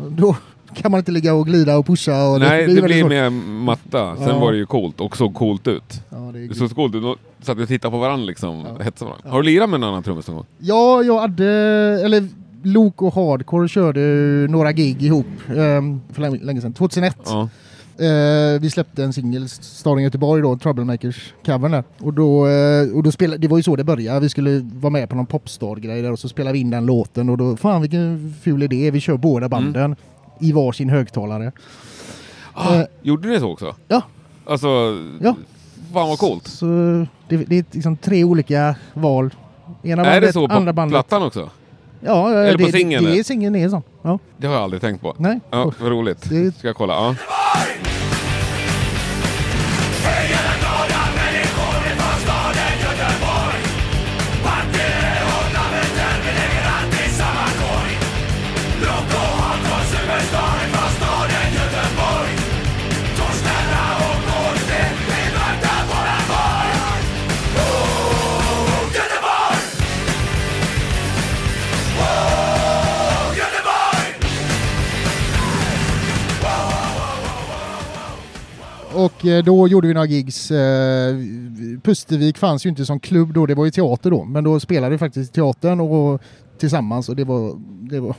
[0.10, 0.36] då
[0.74, 2.28] kan man inte ligga och glida och pusha.
[2.30, 3.30] Och Nej, det, väldigt blir mer
[3.64, 4.16] matta.
[4.16, 4.40] Sen Ja.
[4.40, 6.02] var det ju coolt och såg coolt ut.
[6.10, 7.02] Ja, det Det såg coolt ut.
[7.02, 8.84] Då satt vi och tittade på varandra liksom, Ja.
[8.84, 9.30] hetsade varandra.
[9.30, 10.46] Har du lirat med en annan trummis någon gång?
[10.60, 11.46] Ja, jag hade,
[12.06, 12.28] eller
[12.64, 14.00] Lok och Hardcore körde
[14.50, 15.26] några gig ihop
[15.58, 16.74] ehm, för länge, sedan.
[16.74, 17.18] 2001.
[17.26, 17.50] Ja.
[18.00, 21.84] Eh, vi släppte en singel, Staden Göteborg då, Troublemakers covern där.
[22.00, 24.20] Och då, eh, och då spelade, det var ju så det började.
[24.20, 27.30] Vi skulle vara med på någon popstar-grej där och så spelade vi in den låten
[27.30, 29.96] och då, fan vilken ful idé, vi kör båda banden
[30.40, 31.52] i varsin högtalare.
[32.54, 33.76] Ah, Eh, gjorde ni så också?
[33.88, 34.02] Ja.
[34.46, 34.68] Alltså,
[35.22, 35.36] Ja.
[35.94, 36.48] fan vad coolt.
[36.48, 36.66] Så
[37.28, 39.34] det, det är liksom tre olika val.
[39.84, 40.92] Ena är bandet, det så på andra bandet.
[40.94, 41.50] plattan också?
[42.00, 43.82] Ja, eh, Eller på det, singeln, det, det är singeln är sån.
[44.02, 45.16] Ja, Det har jag aldrig tänkt på.
[45.18, 45.40] nej.
[45.50, 46.30] Ja, vad roligt.
[46.30, 46.94] Det- Ska jag kolla?
[46.94, 47.16] Ja.
[78.98, 80.52] Och eh, då gjorde vi några gigs.
[80.52, 81.16] Eh,
[81.84, 84.24] Pustervik fanns ju inte som klubb då, det var ju teater då.
[84.24, 86.22] Men då spelade vi faktiskt i teatern och
[86.58, 87.56] tillsammans och det var,
[87.90, 88.16] det var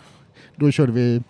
[0.57, 1.23] då körde vi,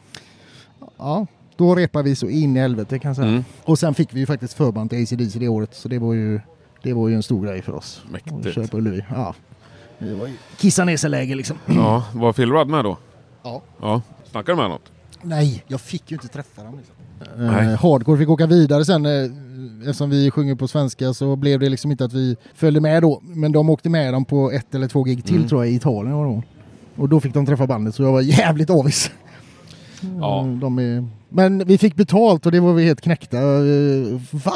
[0.98, 3.28] ja, då repade vi så in i helvete kan jag säga.
[3.28, 3.44] Mm.
[3.64, 6.40] Och sen fick vi ju faktiskt förband till ACDC det året så det var ju,
[6.82, 8.02] det var ju en stor grej för oss.
[8.10, 8.54] Mäktigt.
[8.54, 9.04] köra på Ullevi.
[9.10, 9.34] Ja.
[9.98, 11.56] Det var ju kissa ner sig läge liksom.
[11.66, 12.04] ja.
[12.14, 12.96] Var Phil Rudd med då?
[13.42, 13.62] Ja.
[13.80, 14.02] Ja.
[14.30, 14.92] Snackade du med något?
[15.22, 16.76] Nej, jag fick ju inte träffa dem.
[16.76, 16.94] Liksom.
[17.38, 17.66] Nej.
[17.72, 19.06] Eh, hardcore fick åka vidare sen.
[19.06, 19.30] Eh,
[19.80, 23.20] eftersom vi sjunger på svenska så blev det liksom inte att vi följde med då.
[23.22, 25.48] Men de åkte med dem på ett eller två gig till Mm.
[25.48, 26.16] tror jag i Italien.
[26.16, 26.42] var det.
[26.96, 29.10] Och då fick de träffa bandet så jag var jävligt avis.
[30.20, 30.40] Ja.
[30.46, 31.06] Eh, De är...
[31.28, 33.38] Men vi fick betalt och det var vi helt knäckta.
[33.38, 34.54] Eh, Va?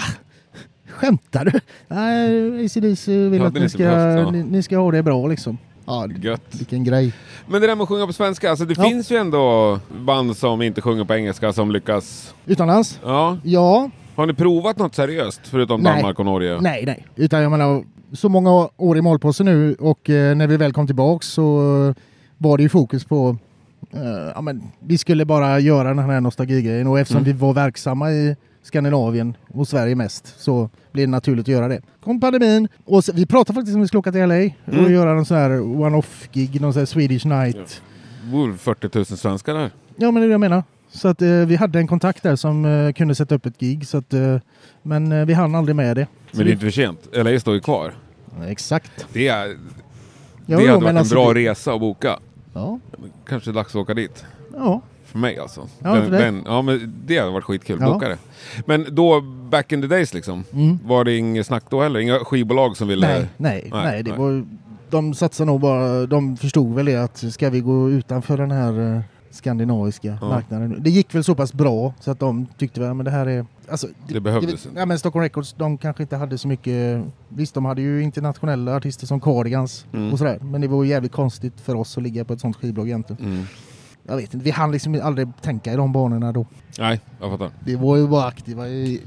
[0.88, 1.60] Skämtar du?
[1.88, 4.30] Nej, ACDC vill att ni ska, ja.
[4.30, 5.58] ni, ni ska ha det bra liksom.
[5.92, 6.54] Ja, Gött.
[6.58, 7.12] vilken grej.
[7.46, 8.84] Men det där med att sjunga på svenska, alltså det Ja.
[8.84, 12.34] finns ju ändå band som inte sjunger på engelska som lyckas.
[12.46, 13.00] Utomlands?
[13.04, 13.38] Ja.
[13.42, 15.92] Ja, Har ni provat något seriöst förutom Nej.
[15.92, 16.60] Danmark och Norge?
[16.60, 17.06] nej, nej.
[17.16, 20.86] Utan jag menar, så många år i malpåse nu och eh, när vi väl kom
[20.86, 21.44] tillbaks så
[22.38, 23.36] var det ju fokus på
[23.92, 24.00] eh,
[24.34, 27.32] ja, men vi skulle bara göra den här nostalgigrejen och eftersom Mm.
[27.32, 31.80] vi var verksamma i Skandinavien och Sverige mest så blev det naturligt att göra det.
[32.04, 34.34] Kom pandemin och vi pratade faktiskt om att vi skulle åka till LA
[34.66, 34.92] och Mm.
[34.92, 37.82] göra en sån här one-off-gig, någon sån här Swedish night.
[38.32, 39.70] Bor 40 000 svenskar där.
[39.96, 40.62] Ja, men det är det jag menar.
[40.90, 43.86] Så att eh, vi hade en kontakt där som eh, kunde sätta upp ett gig,
[43.86, 44.36] så att, eh,
[44.82, 46.06] men eh, vi hann aldrig med det.
[46.30, 47.08] Så Men det är inte för sent.
[47.12, 47.92] LA står ju kvar.
[48.48, 49.06] Exakt.
[49.12, 49.46] Det, är,
[50.46, 52.18] Ja, det jo, hade varit en alltså bra det- resa att boka.
[52.54, 52.78] Ja,
[53.26, 54.24] Kanske dags att åka dit.
[54.54, 54.80] ja.
[55.12, 55.68] För mig alltså.
[55.78, 56.42] Ja, för dig.
[56.46, 57.78] ja, men det hade varit skitkul.
[57.80, 57.92] Ja.
[57.92, 58.18] Boka det.
[58.66, 59.20] Men då,
[59.50, 60.44] back in the days liksom.
[60.52, 60.78] Mm.
[60.86, 62.00] Var det inget snack då heller?
[62.00, 63.06] Inga skivbolag som ville...
[63.08, 64.18] Nej, nej, Nej, nej, det nej.
[64.20, 64.44] var
[64.90, 68.94] de satsade nog bara, de förstod väl det att ska vi gå utanför den här
[68.96, 70.28] eh, skandinaviska Ja.
[70.28, 70.76] marknaden.
[70.80, 73.46] Det gick väl så pass bra så att de tyckte väl men det här är...
[73.70, 74.68] Alltså, Det behövdes.
[74.76, 77.04] ja, men Stockholm Records, de kanske inte hade så mycket...
[77.28, 80.12] Visst, de hade ju internationella artister som Cardigans Mm.
[80.12, 80.38] och sådär.
[80.42, 83.24] Men det var ju jävligt konstigt för oss att ligga på ett sånt skivbolag egentligen.
[83.24, 83.44] Mm.
[84.06, 86.46] Jag vet inte, vi hann liksom aldrig tänka i de banorna då.
[86.78, 87.50] Nej, jag fattar.
[87.64, 89.02] Vi var ju bara aktiva i,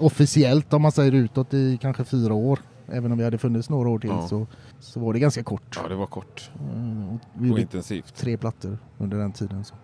[0.00, 2.58] officiellt om man säger utåt i kanske fyra år.
[2.92, 4.28] Även om vi hade funnits några år till Ja.
[4.28, 4.46] så,
[4.80, 5.78] så var det ganska kort.
[5.82, 8.14] Ja, det var kort Mm, och vi och intensivt.
[8.16, 9.64] tre plattor under den tiden.
[9.64, 9.74] Så.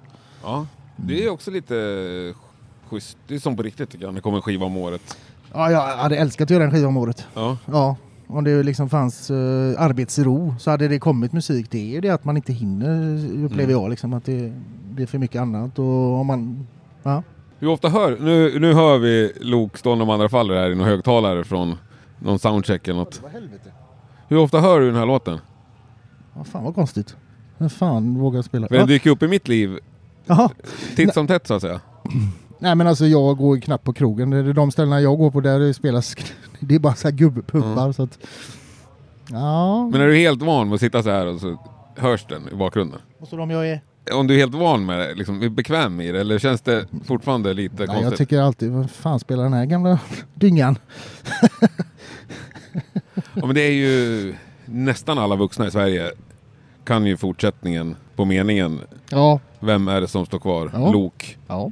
[0.42, 1.74] Ja, det är också lite
[2.88, 3.18] schysst.
[3.28, 5.16] Det är som på riktigt tycker jag, när det kommer en skiva om året.
[5.52, 7.26] Ja, jag hade älskat att göra en skiva om året.
[7.34, 9.36] Ja, Ja, om det liksom fanns uh,
[9.78, 11.70] arbetsro så hade det kommit musik.
[11.70, 13.82] Det är ju det att man inte hinner upplever Mm.
[13.82, 13.90] jag.
[13.90, 14.52] Liksom, att det,
[14.90, 15.78] det är för mycket annat.
[15.78, 16.66] Och om man,
[17.02, 17.22] ja.
[17.58, 20.86] Hur ofta hör, nu, nu hör vi Lok stå om andra faller här i någon
[20.86, 21.76] högtalare från
[22.18, 23.22] någon soundcheck eller något.
[24.28, 25.38] Hur ofta hör du den här låten?
[26.36, 27.16] Ja, fan vad konstigt.
[27.58, 28.68] Vem fan vågar spela?
[28.68, 29.78] För den dyker upp i mitt liv
[30.96, 31.80] titt som tätt så att säga.
[32.58, 34.30] Nej men alltså jag går knappt på krogen.
[34.30, 36.14] Det är de ställena jag går på där det spelas,
[36.64, 37.92] det är bara så här gubbpubbar Mm.
[37.92, 38.18] så att...
[39.30, 39.88] Ja.
[39.92, 41.58] Men är du helt van med att sitta så här och så
[41.96, 43.00] hörs den i bakgrunden?
[43.20, 43.80] Och så de jag är...
[44.12, 46.86] Om du är helt van med det, liksom, är bekväm i det, eller känns det
[47.04, 48.04] fortfarande lite Nej, konstigt?
[48.10, 49.98] jag tycker alltid, vad fan spelar den här gamla
[50.34, 50.78] dyngan?
[53.34, 56.10] Ja, men det är ju nästan alla vuxna i Sverige
[56.84, 58.80] kan ju fortsättningen på meningen.
[59.10, 59.40] Ja.
[59.60, 60.70] Vem är det som står kvar?
[60.74, 60.92] Ja.
[60.92, 61.38] Lok.
[61.46, 61.70] Ja.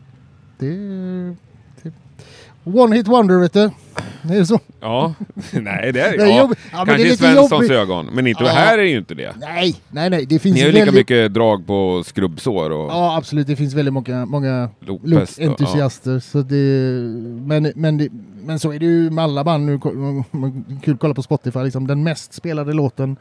[0.58, 0.76] Det...
[1.82, 1.92] det
[2.64, 3.70] One hit wonder vet du.
[4.22, 4.60] Det är så.
[4.80, 5.14] Ja,
[5.52, 6.50] nej det är Det är ja.
[6.72, 7.70] Ja, Kanske det är i Svenssons jobbigt.
[7.70, 8.50] ögon, men inte Ja.
[8.50, 9.32] här är det ju inte det.
[9.40, 10.26] Nej, nej, nej.
[10.26, 11.00] Det finns Ni har ju lika väldigt...
[11.00, 13.46] mycket drag på skrubbsår och Ja, absolut.
[13.46, 16.18] Det finns väldigt många, många Luke-entusiaster.
[16.20, 16.56] Så det,
[17.46, 18.08] men, men, det,
[18.44, 19.80] men så är det ju med alla band nu.
[20.82, 21.58] Kul att kolla på Spotify.
[21.62, 23.16] Liksom, den mest spelade låten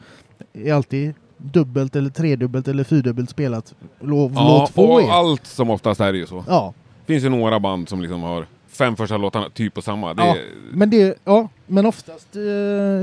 [0.54, 3.74] är alltid dubbelt eller tredubbelt eller fyrdubbelt spelat.
[4.00, 5.10] Låt, Ja, låt få och er.
[5.10, 6.44] allt som oftast är det ju så.
[6.48, 6.74] Ja,
[7.06, 8.46] Det finns ju några band som liksom har
[8.84, 10.14] fem första låtarna typ på samma.
[10.14, 10.42] Det ja, är,
[10.72, 12.42] men, det, ja, men oftast eh,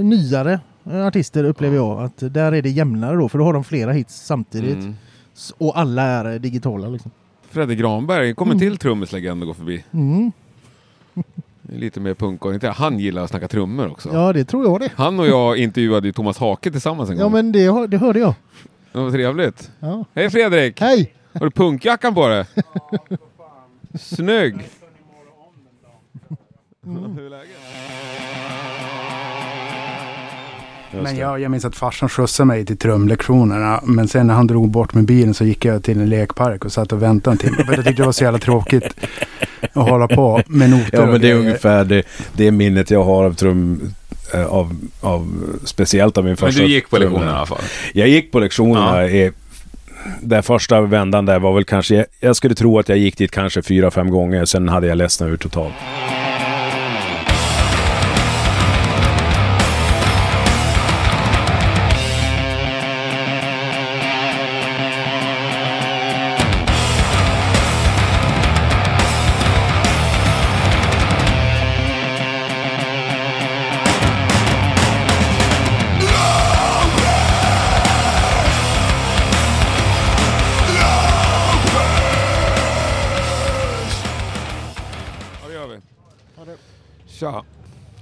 [0.05, 0.59] nyare
[0.91, 3.29] eh, artister upplever jag att där är det jämnare då.
[3.29, 4.75] För då har de flera hits samtidigt.
[4.77, 4.95] mm.
[5.57, 6.87] Och alla är digitala.
[6.87, 7.11] Liksom.
[7.49, 8.69] Fredde Granberg, kom en Mm.
[8.69, 9.83] till trummislegend att gå förbi.
[9.91, 10.31] Mm.
[11.61, 12.73] Lite mer punkorienterad.
[12.75, 14.09] Han gillar att snacka trummor också.
[14.13, 14.91] Ja, det tror jag det.
[14.95, 17.31] Han och jag intervjuade ju Thomas Hake tillsammans en Ja, gång.
[17.31, 18.33] men det, det hörde jag.
[18.91, 19.71] Det var trevligt.
[19.79, 20.05] Ja.
[20.13, 20.81] Hej Fredrik!
[20.81, 21.13] Hej!
[21.33, 22.45] Har du punkjackan på dig?
[23.99, 24.55] Snygg!
[26.95, 27.49] Hur är läget?
[31.03, 33.79] Men jag, jag minns att farsan skjutsade mig till trumlektionerna.
[33.83, 36.71] Men sen när han drog bort med bilen så gick jag till en lekpark och
[36.71, 37.55] satt och väntade en timme.
[37.65, 38.83] För jag tyckte det var så jävla tråkigt
[39.73, 43.23] att hålla på med noter Ja men det är ungefär det, det minnet jag har
[43.25, 43.93] av trum,
[44.33, 45.27] eh, av, av
[45.65, 47.05] speciellt av min Men första du gick på trum.
[47.11, 47.61] lektionen i alla fall?
[47.93, 49.07] Jag gick på lektionerna.
[49.07, 49.31] i-
[50.21, 53.31] Den första vändan där var väl kanske, jag, jag skulle tro att jag gick dit
[53.31, 54.45] kanske fyra, fem gånger.
[54.45, 55.73] Sen hade jag ledsnat ur totalt.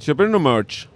[0.08, 0.88] Köper du någon merch?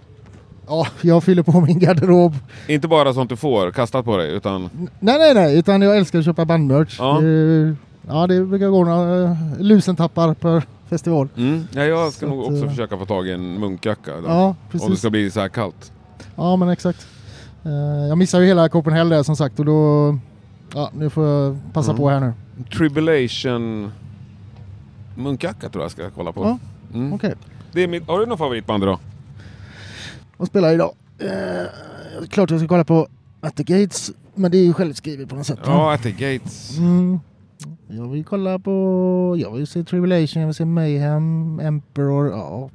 [0.66, 2.34] Ja, jag fyller på min garderob.
[2.68, 4.70] Inte bara sånt du får kastat på dig, utan...
[5.00, 6.96] Nej, nej, nej, utan jag älskar att köpa bandmerch.
[6.98, 7.20] Ja.
[7.20, 7.74] Det,
[8.08, 11.28] ja, det brukar gå några uh, lusentappar per festival.
[11.36, 11.64] Mm.
[11.72, 14.10] Ja, jag ska Så nog att, också eh, försöka få tag i en munkjacka.
[14.20, 14.28] Då.
[14.28, 14.98] Ja, Om det precis.
[14.98, 15.92] ska bli så här kallt.
[16.36, 17.06] Ja, men exakt.
[17.64, 17.70] Eh,
[18.08, 20.18] jag missade ju hela Copenhagen där som sagt och då...
[20.74, 22.00] Ja, nu får jag passa Mm.
[22.00, 22.32] på här nu.
[22.76, 23.92] Tribulation
[25.16, 26.44] munkjacka tror jag ska kolla på.
[26.44, 26.58] Ja,
[26.94, 27.12] Mm.
[27.12, 27.34] Okej.
[27.72, 28.98] Det är mitt, har du någon favoritband då?
[30.36, 30.94] Vad spelar idag?
[31.18, 33.08] Eh, klart jag ska kolla på
[33.40, 34.12] At the Gates.
[34.34, 35.58] Men det är ju självskrivet på något sätt.
[35.64, 36.78] Ja, At the Gates.
[36.78, 37.20] Mm.
[37.88, 39.36] Jag vill kolla på...
[39.38, 42.30] Jag vill se Tribulation, jag vill se Mayhem, Emperor.
[42.30, 42.70] Ja.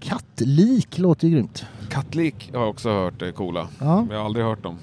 [0.00, 1.64] Kattlik låter ju grymt.
[1.90, 3.68] Kattlik har jag också hört är coola.
[3.78, 4.00] Ja.
[4.00, 4.78] Men jag har aldrig hört dem.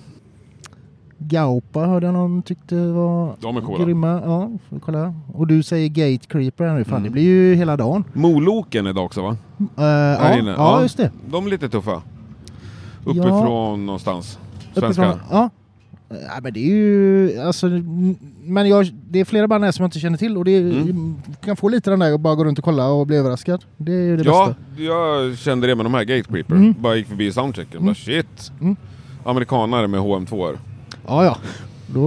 [1.27, 3.85] Gaupa hörde jag någon tyckte var De är coola.
[3.85, 4.21] grymma.
[4.25, 5.13] Ja, får kolla.
[5.33, 6.83] Och du säger Gate Creeper här nu.
[6.83, 7.03] Fan, Mm.
[7.03, 8.03] det blir ju hela dagen.
[8.13, 9.29] Moloken idag också va?
[9.59, 10.81] Uh, ja, ja, Ja.
[10.81, 11.11] just det.
[11.31, 12.01] De är lite tuffa.
[13.05, 14.39] Uppifrån någonstans.
[14.73, 15.03] Svenska.
[15.03, 15.49] Uppifrån- Ja.
[16.09, 17.39] Ja, men det är ju...
[17.39, 17.67] Alltså,
[18.43, 20.61] men jag, det är flera band här som jag inte känner till och det är,
[20.61, 21.15] Mm.
[21.45, 23.63] kan få lite den där och bara gå runt och kolla och bli överraskad.
[23.77, 24.83] Det är ju det Ja, bästa.
[24.83, 26.55] jag kände det med de här Gate Creeper.
[26.55, 26.75] Mm.
[26.79, 27.79] Bara gick förbi soundchecken.
[27.79, 27.95] Bara Mm.
[27.95, 28.51] shit.
[28.61, 28.75] Mm.
[29.23, 30.57] Amerikanare med HM2.
[31.07, 31.37] Ja, ja.
[31.87, 32.05] Då,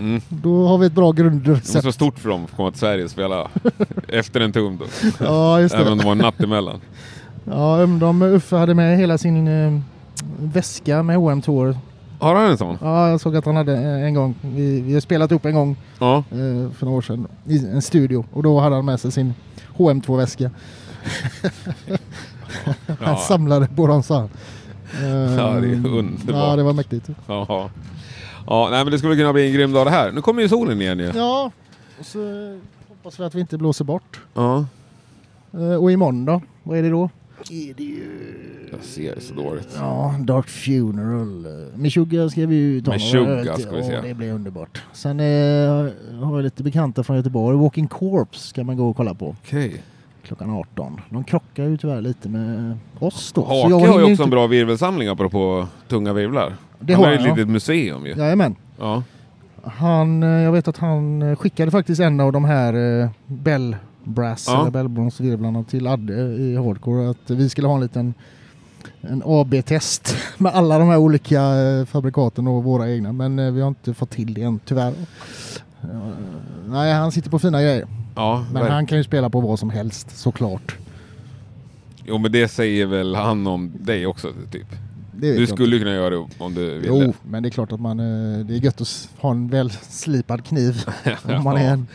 [0.00, 0.20] Mm.
[0.28, 1.84] då har vi ett bra Det måste grundrecept.
[1.84, 3.48] vara stort för dem att komma till Sverige och spela
[4.08, 4.84] efter en tum då.
[5.20, 6.02] Ja, just Även om det.
[6.02, 6.80] det var en natt emellan.
[7.44, 9.80] Ja, de Uffe hade med hela sin eh,
[10.38, 11.76] väska med hm Tour.
[12.18, 12.78] Har han en sån?
[12.82, 14.34] Ja, jag såg att han hade eh, en gång.
[14.40, 16.16] Vi, vi har spelat upp en gång Ja.
[16.16, 19.34] eh, för några år sedan i en studio och då hade han med sig sin
[19.76, 20.50] HM2-väska.
[22.86, 24.28] Han Ja, samlade på dem han.
[25.02, 26.34] Eh, Ja, det är underbart.
[26.36, 27.08] Ja, det var mäktigt.
[27.26, 27.70] ja.
[28.46, 30.12] Ja, nej men det skulle kunna bli en grym dag det här.
[30.12, 31.12] Nu kommer ju solen igen ju.
[31.14, 31.50] Ja,
[32.00, 32.18] och så
[32.88, 34.20] hoppas vi att vi inte blåser bort.
[34.34, 34.66] Ja.
[35.54, 36.40] Eh, och imorgon då?
[36.62, 37.10] Vad är det då?
[37.50, 38.38] Är det ju...
[38.70, 39.68] Jag ser så dåligt.
[39.76, 41.46] Ja, Dark Funeral.
[41.76, 43.92] Meshuggah ska vi ju ta Meshuggah ska vi se.
[43.92, 44.82] Ja, det blir underbart.
[44.92, 45.26] Sen eh,
[46.24, 47.58] har jag lite bekanta från Göteborg.
[47.58, 49.82] Walking Corpse ska man gå och kolla på Okej.
[50.22, 51.00] klockan 18.
[51.10, 53.42] De krockar ju tyvärr lite med oss då.
[53.42, 56.56] så Hake jag har ju också inte- en bra virvelsamling apropå tunga virvlar.
[56.82, 57.34] Det han har har ett ja.
[57.34, 58.14] litet museum ju.
[58.16, 58.56] Jajamän.
[58.78, 59.02] Ja.
[59.64, 63.76] Han, eh, jag vet att han eh, skickade faktiskt en av de här eh, Bell
[64.04, 64.60] Brass Ja.
[64.60, 67.10] eller Bellbronsvirvlarna till Adde i Hardcore.
[67.10, 68.14] Att vi skulle ha en liten
[69.00, 73.12] en AB-test med alla de här olika eh, fabrikaten och våra egna.
[73.12, 74.94] Men vi har inte fått till det än tyvärr.
[76.66, 77.86] Nej, han sitter på fina grejer.
[78.14, 80.76] Ja, Men han kan ju spela på vad som helst såklart.
[82.04, 84.66] Jo men det säger väl han om dig också typ.
[85.22, 86.86] Det Du skulle kunna göra det om du ville.
[86.86, 89.70] Jo, men det är klart att man, eh, det är gött att ha en väl
[89.70, 90.84] slipad kniv
[91.22, 91.86] om man är en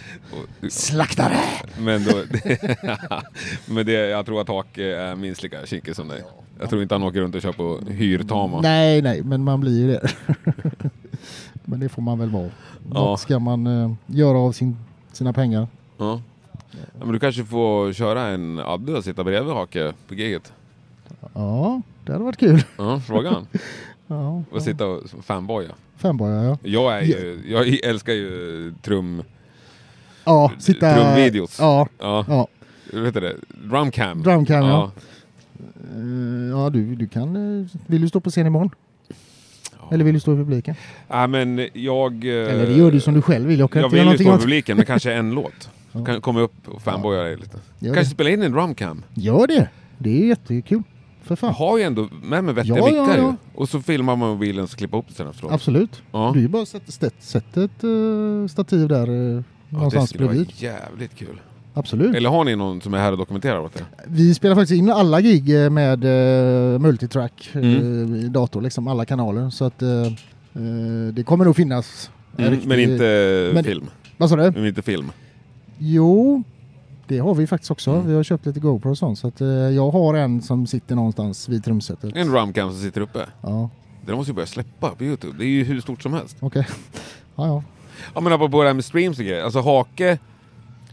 [0.69, 1.37] slaktare.
[1.79, 2.11] Men, då,
[3.73, 6.23] men det, jag tror att Hake är minst lika kinkig som dig.
[6.59, 8.61] Jag tror inte han åker runt och kör på hyrtama.
[8.61, 10.09] Nej, nej, men man blir ju det.
[11.65, 12.49] men det får man väl vara.
[12.93, 13.05] Ja.
[13.05, 14.77] Vad ska man eh, göra av sin,
[15.11, 15.67] sina pengar?
[15.97, 16.21] Ja.
[16.71, 20.53] Ja, men du kanske får köra en Adde och sitta bredvid Hake på giget.
[21.33, 22.63] Ja, det hade varit kul.
[22.77, 23.47] Ja, fråga han.
[24.09, 25.71] Ja, Och sitta och fanboya.
[25.97, 26.57] Femboja, ja.
[26.63, 29.23] Jag, är ju, jag älskar ju trum...
[30.25, 30.93] Ja, sitta...
[30.95, 31.59] Trumvideos.
[31.59, 32.47] Ja, Ja, ja.
[32.93, 33.35] vad heter det?
[33.69, 34.23] Drumcam.
[34.23, 34.69] Drumcam, ja.
[34.69, 34.91] ja.
[35.95, 37.59] Eh, Ja, du, du kan...
[37.61, 38.69] eh, Vill du stå på scen imorgon?
[39.79, 39.89] Ja.
[39.93, 40.75] Eller vill du stå i publiken?
[41.07, 42.13] Ja, men jag...
[42.25, 43.59] eh, Eller det gör du som du själv vill.
[43.59, 45.69] Jag kan Jag vill ju stå i publiken, men kanske en låt.
[45.91, 46.05] Ja.
[46.05, 47.57] Kan komma upp och fanboya dig lite.
[47.79, 48.15] Gör Kanske det.
[48.15, 49.03] spela in en drumcam.
[49.13, 49.69] Gör det!
[49.97, 50.83] Det är jättekul.
[51.27, 51.53] För Jag fan.
[51.53, 53.27] har ju ändå med mig vettiga Ja, ja, mickar ja.
[53.29, 53.33] ju.
[53.59, 55.51] Och så filmar man mobilen och så klipper upp det sen efteråt.
[55.51, 56.01] Absolut.
[56.11, 56.31] Ja.
[56.33, 59.75] Du är ju bara att sätta, sätta, sätta ett eh, stativ där uh, Ja, det
[59.75, 60.53] någonstans skulle vara bredvid.
[60.57, 61.41] jävligt kul.
[61.73, 62.15] Absolut.
[62.15, 63.85] Eller har ni någon som är här och dokumenterar åt er?
[64.07, 68.15] Vi spelar faktiskt in alla gig eh, med uh, multitrack eh, Mm.
[68.15, 69.49] i dator, liksom alla kanaler.
[69.49, 70.11] Så att eh, eh,
[71.13, 72.11] det kommer nog finnas.
[72.37, 73.85] Mm, riktig- men inte men- film?
[74.17, 74.51] Vad sa du?
[74.51, 75.11] Men inte film?
[75.77, 76.43] Jo,
[77.07, 77.91] det har vi faktiskt också.
[77.91, 78.07] Mm.
[78.07, 79.19] Vi har köpt lite GoPro och sånt.
[79.19, 82.15] Så att, eh, jag har en som sitter någonstans vid trumsetet.
[82.15, 83.19] En drumcam som sitter uppe?
[83.41, 83.69] Ja,
[84.05, 85.37] Den måste ju börja släppa på Youtube.
[85.37, 86.37] Det är ju hur stort som helst.
[86.39, 86.67] okej.
[87.35, 87.63] ja, ja.
[88.15, 89.43] Ja men apropå det här med streams och grejer.
[89.43, 90.17] Alltså Hake,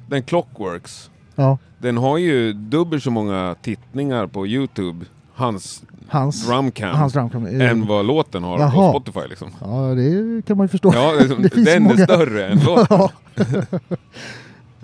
[0.08, 1.58] den Clockworks, ja.
[1.78, 7.46] den har ju dubbelt så många tittningar på Youtube, hans Hans, drumcam, hans drumcam.
[7.46, 8.70] eh, än vad låten har Jaha.
[8.70, 9.50] på Spotify liksom.
[9.60, 10.92] Ja, det kan man ju förstå.
[10.94, 13.08] Ja, det är Det den är större än låten.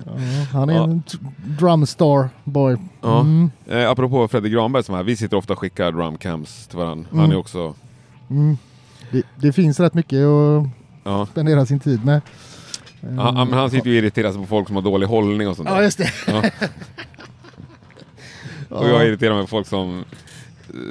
[0.06, 0.12] Ja.
[0.12, 0.84] ja, han är Ja.
[0.84, 1.02] en
[1.58, 2.76] drumstar boy.
[3.00, 3.20] Ja.
[3.20, 6.78] Mm, Eh, apropå Fredrik Granberg som är här, vi sitter ofta och skickar drumcams till
[6.78, 7.06] varandra.
[7.10, 7.30] Han Mm.
[7.30, 7.74] är också...
[8.30, 8.56] mm.
[9.10, 10.66] Det, det finns rätt mycket att
[11.04, 11.26] Ja.
[11.26, 12.20] spendera sin tid med.
[13.02, 15.48] Eh, Han, han- han sitter ju och irriterar sig på folk som har dålig hållning
[15.48, 15.82] och sånt Ja, där.
[15.82, 16.10] just det.
[16.26, 16.42] Ja.
[18.68, 20.04] Och jag irriterar mig på folk som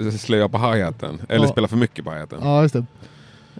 [0.06, 1.22] eh, slöar på hi-haten.
[1.30, 1.52] Eller Ja.
[1.52, 2.40] spelar för mycket på hi-haten.
[2.44, 2.86] Ja, just det.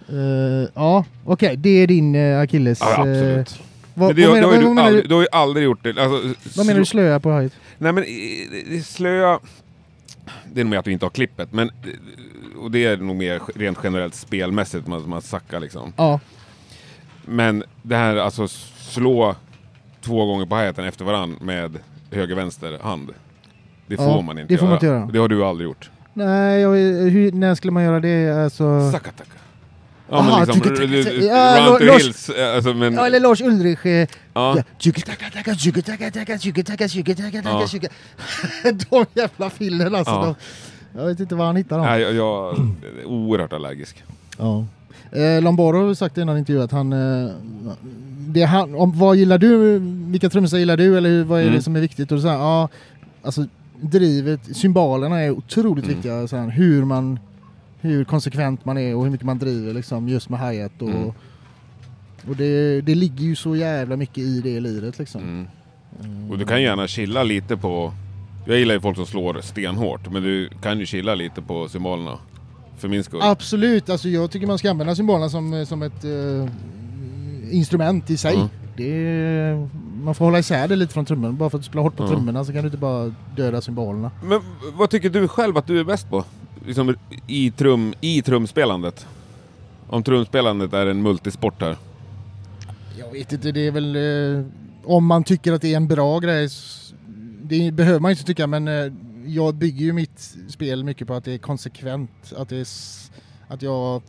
[0.08, 1.56] Eh, ja, okej.
[1.56, 2.78] Det är din uh, akilles...
[2.80, 3.60] Ja, eh, absolut.
[4.00, 5.28] Vad, det, vad, då menar, har ju vad, du, menar aldrig, du, du har ju
[5.32, 5.88] aldrig gjort det.
[5.98, 7.52] Alltså, vad menar du slöa på höjd?
[7.78, 8.04] Nej men
[8.84, 9.38] slöa...
[10.52, 11.52] det är nog mer att du inte har klippet.
[11.52, 11.70] Men,
[12.58, 15.92] och det är nog mer rent generellt spelmässigt, man, man sackar liksom.
[15.96, 16.20] Ja,
[17.24, 18.48] Men det här alltså
[18.78, 19.34] slå
[20.00, 21.78] två gånger på hi efter varann med
[22.10, 23.10] höger-vänster hand.
[23.86, 24.70] Det får Ja, man inte det får göra.
[24.70, 25.06] man inte göra.
[25.12, 25.90] Det har du aldrig gjort.
[26.14, 26.70] nej, jag,
[27.10, 28.44] hur, när skulle man göra det?
[28.44, 28.90] Alltså...
[28.92, 29.30] Sakataka.
[30.10, 30.76] Ja men liksom, run
[31.78, 32.28] to hills.
[32.28, 34.08] eh, Alltså, men, Ja, eller Lars Ulrich.
[34.34, 34.56] Ja.
[38.90, 40.12] De jävla fillen alltså.
[40.12, 40.34] Ja.
[40.96, 41.86] Jag vet inte var han hittar dem.
[41.86, 44.04] Nej, jag, jag är oerhört allergisk.
[44.38, 44.64] Ja.
[45.12, 46.92] Eh, Lombardo har sagt i en intervju att han...
[46.92, 47.30] Eh,
[48.32, 49.78] det han om, vad gillar du?
[50.10, 50.96] Vilka trummisar gillar du?
[50.96, 51.54] Eller vad är Mm.
[51.56, 52.12] det som är viktigt?
[52.12, 52.68] Och så här, ja,
[53.22, 53.44] alltså
[53.80, 55.96] drivet, symbolerna är otroligt Mm.
[55.96, 56.28] viktiga.
[56.28, 57.18] Så här, hur man...
[57.80, 60.88] Hur konsekvent man är och hur mycket man driver liksom just med hi-hat och...
[60.88, 61.12] Mm.
[62.28, 65.22] Och det, det ligger ju så jävla mycket i det liret liksom.
[65.22, 66.30] Mm.
[66.30, 67.92] Och du kan gärna chilla lite på...
[68.46, 72.18] Jag gillar ju folk som slår stenhårt, men du kan ju chilla lite på symbolerna.
[72.78, 73.20] För min skull.
[73.22, 76.48] Absolut, alltså jag tycker man ska använda symbolerna som, som ett eh,
[77.50, 78.34] instrument i sig.
[78.34, 78.48] Mm.
[78.76, 79.68] Det,
[80.04, 81.32] man får hålla isär det lite från trummorna.
[81.32, 82.14] Bara för att du spelar hårt på Mm.
[82.14, 84.10] trummorna så kan du inte bara döda symbolerna.
[84.22, 84.40] Men
[84.74, 86.24] vad tycker du själv att du är bäst på?
[86.66, 86.94] Liksom
[87.26, 89.06] i, trum, i trumspelandet?
[89.86, 91.76] Om trumspelandet är en multisport här.
[92.98, 93.96] Jag vet inte, det är väl...
[93.96, 94.44] Eh,
[94.84, 96.48] om man tycker att det är en bra grej,
[97.42, 98.92] det behöver man inte tycka, men eh,
[99.26, 102.32] jag bygger ju mitt spel mycket på att det är konsekvent.
[102.36, 102.66] Att, det är,
[103.48, 104.02] att jag,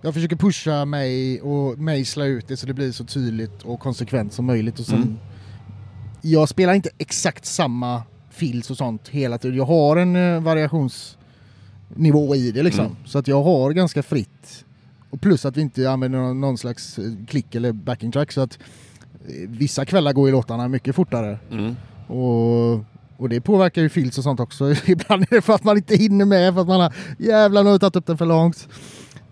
[0.00, 4.32] jag försöker pusha mig och mejsla ut det så det blir så tydligt och konsekvent
[4.32, 4.78] som möjligt.
[4.78, 5.18] Och sen, Mm.
[6.24, 9.56] Jag spelar inte exakt samma fills och sånt hela tiden.
[9.56, 10.40] Jag har en eh,
[11.96, 12.84] variationsnivå i det liksom.
[12.84, 12.96] Mm.
[13.04, 14.64] Så att jag har ganska fritt.
[15.10, 18.40] Och plus att vi inte använder någon, någon slags eh, klick eller backing track så
[18.40, 18.58] att
[19.28, 21.38] eh, vissa kvällar går ju låtarna mycket fortare.
[21.50, 21.76] Mm.
[22.06, 22.84] Och,
[23.16, 24.74] och det påverkar ju fills och sånt också.
[24.86, 27.78] Ibland är det för att man inte hinner med för att man har jävlar nu
[27.78, 28.68] tagit upp den för långt.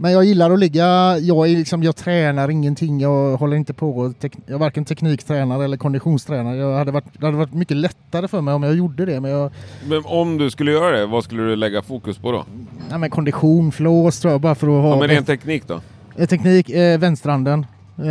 [0.02, 4.12] Men jag gillar att ligga, jag, är liksom, jag tränar ingenting, jag håller inte på
[4.20, 6.56] tek, jag är varken tekniktränare eller konditionstränare.
[6.56, 9.20] Jag hade varit, det hade varit mycket lättare för mig om jag gjorde det.
[9.20, 9.50] Men jag,
[9.88, 12.44] Men om du skulle göra det, vad skulle du lägga fokus på då?
[12.90, 15.80] ja, men kondition, flås tror jag bara för att ha Ja, men rent teknik då?
[16.16, 17.66] Eh, Teknik, eh, vänsterhanden.
[17.98, 18.04] Eh,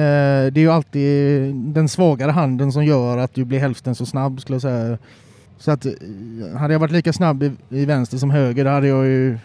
[0.51, 4.41] det är ju alltid den svagare handen som gör att du blir hälften så snabb
[4.41, 4.97] skulle jag säga.
[5.57, 5.91] Så att eh,
[6.57, 9.37] hade jag varit lika snabb i, i vänster som höger då hade jag ju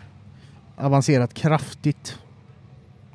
[0.76, 2.18] avancerat kraftigt.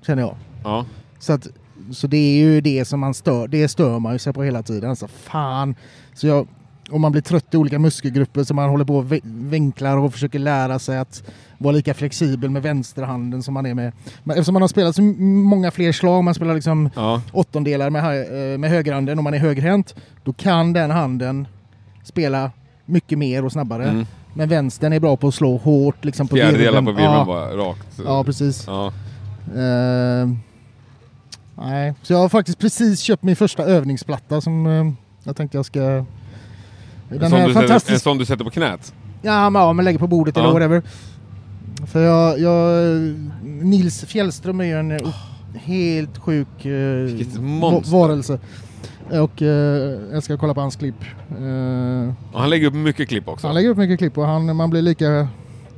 [0.10, 0.36] Känner jag.
[0.64, 0.86] Ja.
[1.20, 1.48] Så, att,
[1.92, 4.64] så det är ju det som man stör, det stör man ju sig på hela
[4.64, 4.90] tiden.
[4.90, 5.76] Alltså fan.
[6.14, 6.48] Så jag,
[6.90, 10.40] om man blir trött i olika muskelgrupper så man håller på och vinklar och försöker
[10.40, 11.24] lära sig att
[11.58, 13.92] vara lika flexibel med vänsterhanden som man är med.
[14.24, 17.22] Men eftersom man har spelat så många fler slag, man spelar liksom Ja.
[17.32, 18.04] åttondelar med,
[18.54, 21.48] eh, med högerhanden och man är högerhänt, då kan den handen
[22.04, 22.52] spela
[22.86, 23.90] mycket mer och snabbare.
[23.90, 24.06] Mm.
[24.34, 27.58] Men vänstern är bra på att slå hårt liksom på Fjärdedelar på virveln ja, bara
[27.58, 28.00] rakt.
[28.06, 28.64] Ja, precis.
[28.68, 28.94] Ja.
[29.56, 30.30] Eh,
[31.56, 34.92] nej, så jag har faktiskt precis köpt min första övningsplatta som eh,
[35.24, 35.82] jag tänkte jag ska...
[35.82, 36.06] En,
[37.20, 38.94] Den sån här sätter, en sån du sätter på knät?
[39.22, 40.42] Ja, men, ja, men lägger på bordet Ja.
[40.44, 40.82] eller whatever.
[41.88, 42.86] För jag, jag...
[43.44, 45.16] Nils Fjällström är ju en oh,
[45.54, 47.42] helt sjuk eh,
[47.92, 48.40] varelse.
[49.10, 51.02] Och eh, jag ska kolla på hans klipp.
[51.30, 53.48] Eh, Och han lägger upp mycket klipp också.
[53.48, 55.28] han lägger upp mycket klipp och han, man blir lika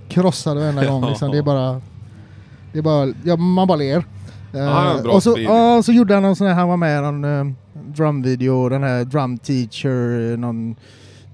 [0.09, 1.05] krossad varenda gång.
[1.09, 1.31] Liksom.
[1.31, 1.81] Det är bara...
[2.73, 3.97] Det är bara ja, man bara ler.
[4.53, 7.01] Eh, bra och så, ja, så gjorde han en sån här, han var med i
[7.01, 10.75] någon uh, drumvideo, den här Drum Teacher, eh, någon,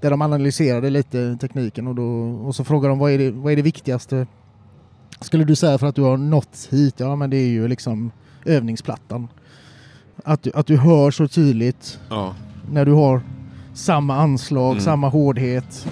[0.00, 2.04] där de analyserade lite tekniken och, då,
[2.46, 4.26] och så frågade de vad är, det, vad är det viktigaste
[5.20, 6.94] skulle du säga för att du har nått hit?
[6.96, 8.10] Ja men det är ju liksom
[8.44, 9.28] övningsplattan.
[10.24, 12.34] Att du, att du hör så tydligt Ja.
[12.72, 13.20] när du har
[13.74, 14.80] samma anslag, Mm.
[14.84, 15.86] samma hårdhet,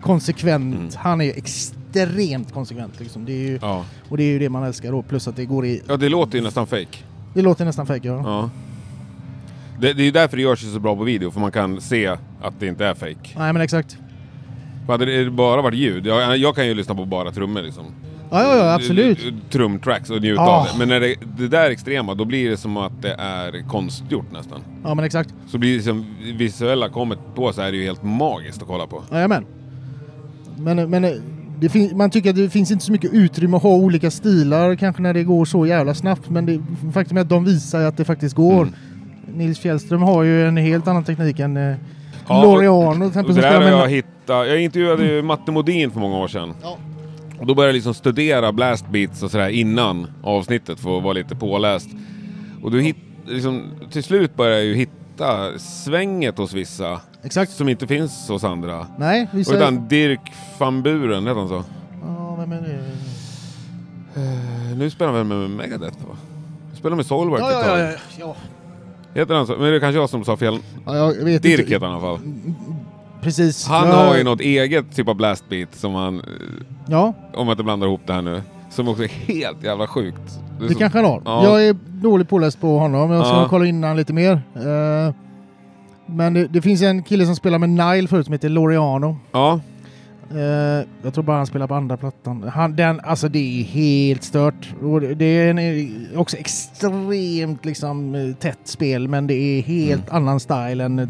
[0.00, 0.76] konsekvent.
[0.76, 0.88] Mm.
[0.96, 1.32] Han är ju
[2.02, 3.24] extremt konsekvent liksom.
[3.24, 3.84] Det är ju, Ja.
[4.08, 5.02] och det är ju det man älskar då.
[5.02, 5.82] Plus att det går i...
[5.88, 6.98] ja, det låter ju nästan fake.
[7.34, 8.22] Det låter nästan fake ja.
[8.24, 8.50] Ja.
[9.80, 11.80] Det, det är ju därför det görs ju så bra på video, för man kan
[11.80, 12.06] se
[12.42, 13.38] att det inte är fake.
[13.38, 13.96] Nej men exakt.
[14.86, 17.84] För Hade det bara varit ljud, jag, jag kan ju lyssna på bara trummor liksom.
[18.30, 19.50] Ja ja, ja absolut.
[19.50, 20.60] Trumtracks och njuta Ah.
[20.60, 20.78] av det.
[20.78, 24.32] Men när det, det där är extrema, då blir det som att det är konstgjort
[24.32, 24.60] nästan.
[24.84, 25.34] Ja men exakt.
[25.48, 28.86] Så blir det som visuella kommer på så är det ju helt magiskt att kolla
[28.86, 29.02] på.
[29.12, 29.46] Jajamän.
[30.58, 31.04] Men, men
[31.94, 35.14] man tycker att det finns inte så mycket utrymme att ha olika stilar kanske när
[35.14, 36.30] det går så jävla snabbt.
[36.30, 38.62] Men det, faktum är att de visar att det faktiskt går.
[38.62, 38.74] Mm.
[39.34, 41.76] Nils Fjällström har ju en helt annan teknik än eh,
[42.28, 43.34] Ja, Loriano till exempel.
[43.34, 44.48] det där har jag hittat.
[44.48, 46.54] Jag intervjuade ju Matte Modin för många år sedan.
[46.62, 46.78] Ja.
[47.40, 51.12] Och då började jag liksom studera blast beats och sådär innan avsnittet för att vara
[51.12, 51.88] lite påläst.
[52.62, 52.96] Och du hitt,
[53.26, 57.52] liksom, till slut började jag ju hitta svänget hos vissa Exakt.
[57.52, 58.86] som inte finns hos andra.
[58.98, 59.56] Nej, Och vissa...
[59.56, 61.64] utan Dirk van Buren, heter han så?
[64.16, 66.16] Eh, nu spelar han väl med Megadeth va?
[66.74, 67.80] Spelar med Soilwork Ja, ett ja, tag.
[67.80, 68.36] ja, ja.
[69.20, 69.52] Heter han så?
[69.52, 70.58] Men det är kanske jag som sa fel.
[70.86, 71.72] ja jag vet Dirk inte.
[71.72, 72.28] heter han i alla fall.
[73.22, 73.66] Precis.
[73.66, 76.24] Han ja, har ju något eget typ av blastbeat som han, eh,
[76.88, 80.18] Ja, om jag inte blandar ihop det här nu, som också är helt jävla sjukt.
[80.60, 81.22] är det så- kanske han har.
[81.24, 81.44] Ja.
[81.44, 83.10] Jag är dåligt påläst på honom.
[83.10, 83.46] Jag ska Ja.
[83.50, 84.32] kolla in han lite mer.
[84.54, 85.14] Eh,
[86.06, 89.16] men det, det finns en kille som spelar med Nile förut som heter Loreano.
[89.32, 89.60] Ja,
[90.30, 92.42] Eh, jag tror bara han spelar på andra plattan.
[92.54, 94.74] Han, den, alltså det är helt stört.
[94.82, 100.10] Och det- det är en, också extremt liksom, eh, tätt spel men det är helt
[100.10, 101.08] annan style än, eh,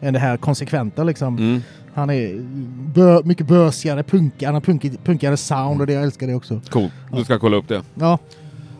[0.00, 1.38] än det här konsekventa liksom.
[1.38, 1.60] mm.
[1.94, 2.34] Han är
[2.94, 6.60] bö, mycket bösigare, punkigare, han har punkig, punkigare sound och det, jag älskar det också.
[6.70, 6.90] cool.
[7.12, 7.82] Du ska kolla upp det.
[7.94, 8.18] Ja,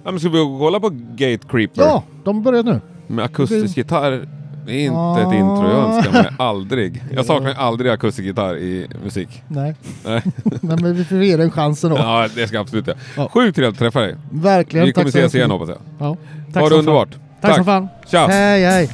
[0.04, 1.82] Ja, men ska vi kolla på Gate Creeper?
[1.82, 2.80] ja de har börjat nu.
[3.06, 4.28] Med akustisk gitarr.
[4.66, 5.18] Det är inte Ah.
[5.20, 7.04] ett intro jag önskar mig aldrig.
[7.12, 9.42] Jag saknar aldrig akustisk gitarr i musik.
[9.48, 10.22] Nej, Nej.
[10.60, 11.96] Men vi får ge den chansen då.
[11.96, 12.96] Ja, det ska jag absolut göra.
[13.16, 13.28] Ja.
[13.32, 14.16] Sjukt trevligt att träffa dig.
[14.30, 14.86] Verkligen.
[14.86, 15.78] Vi kommer tack så ses hemskt igen hoppas jag.
[15.98, 16.16] Ja,
[16.52, 17.08] tack Ha det underbart.
[17.12, 17.20] Fan.
[17.40, 17.88] Tack, som fan.
[18.10, 18.26] Tja!
[18.26, 18.90] Hej, hej.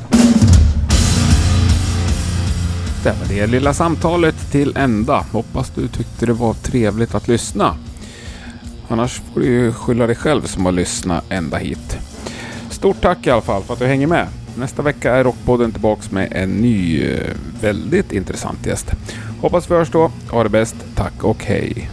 [3.03, 5.25] Det var det lilla samtalet till ända.
[5.33, 7.75] Hoppas du tyckte det var trevligt att lyssna.
[8.89, 11.99] Annars får du ju skylla dig själv som har lyssnat ända hit.
[12.71, 14.27] Stort tack i alla fall för att du hänger med.
[14.57, 18.93] Nästa vecka är Rockpodden tillbaks med en ny, eh, väldigt intressant gäst.
[19.41, 20.11] Hoppas vi hörs då.
[20.31, 20.77] Ha det bäst.
[20.95, 21.91] Tack och hej.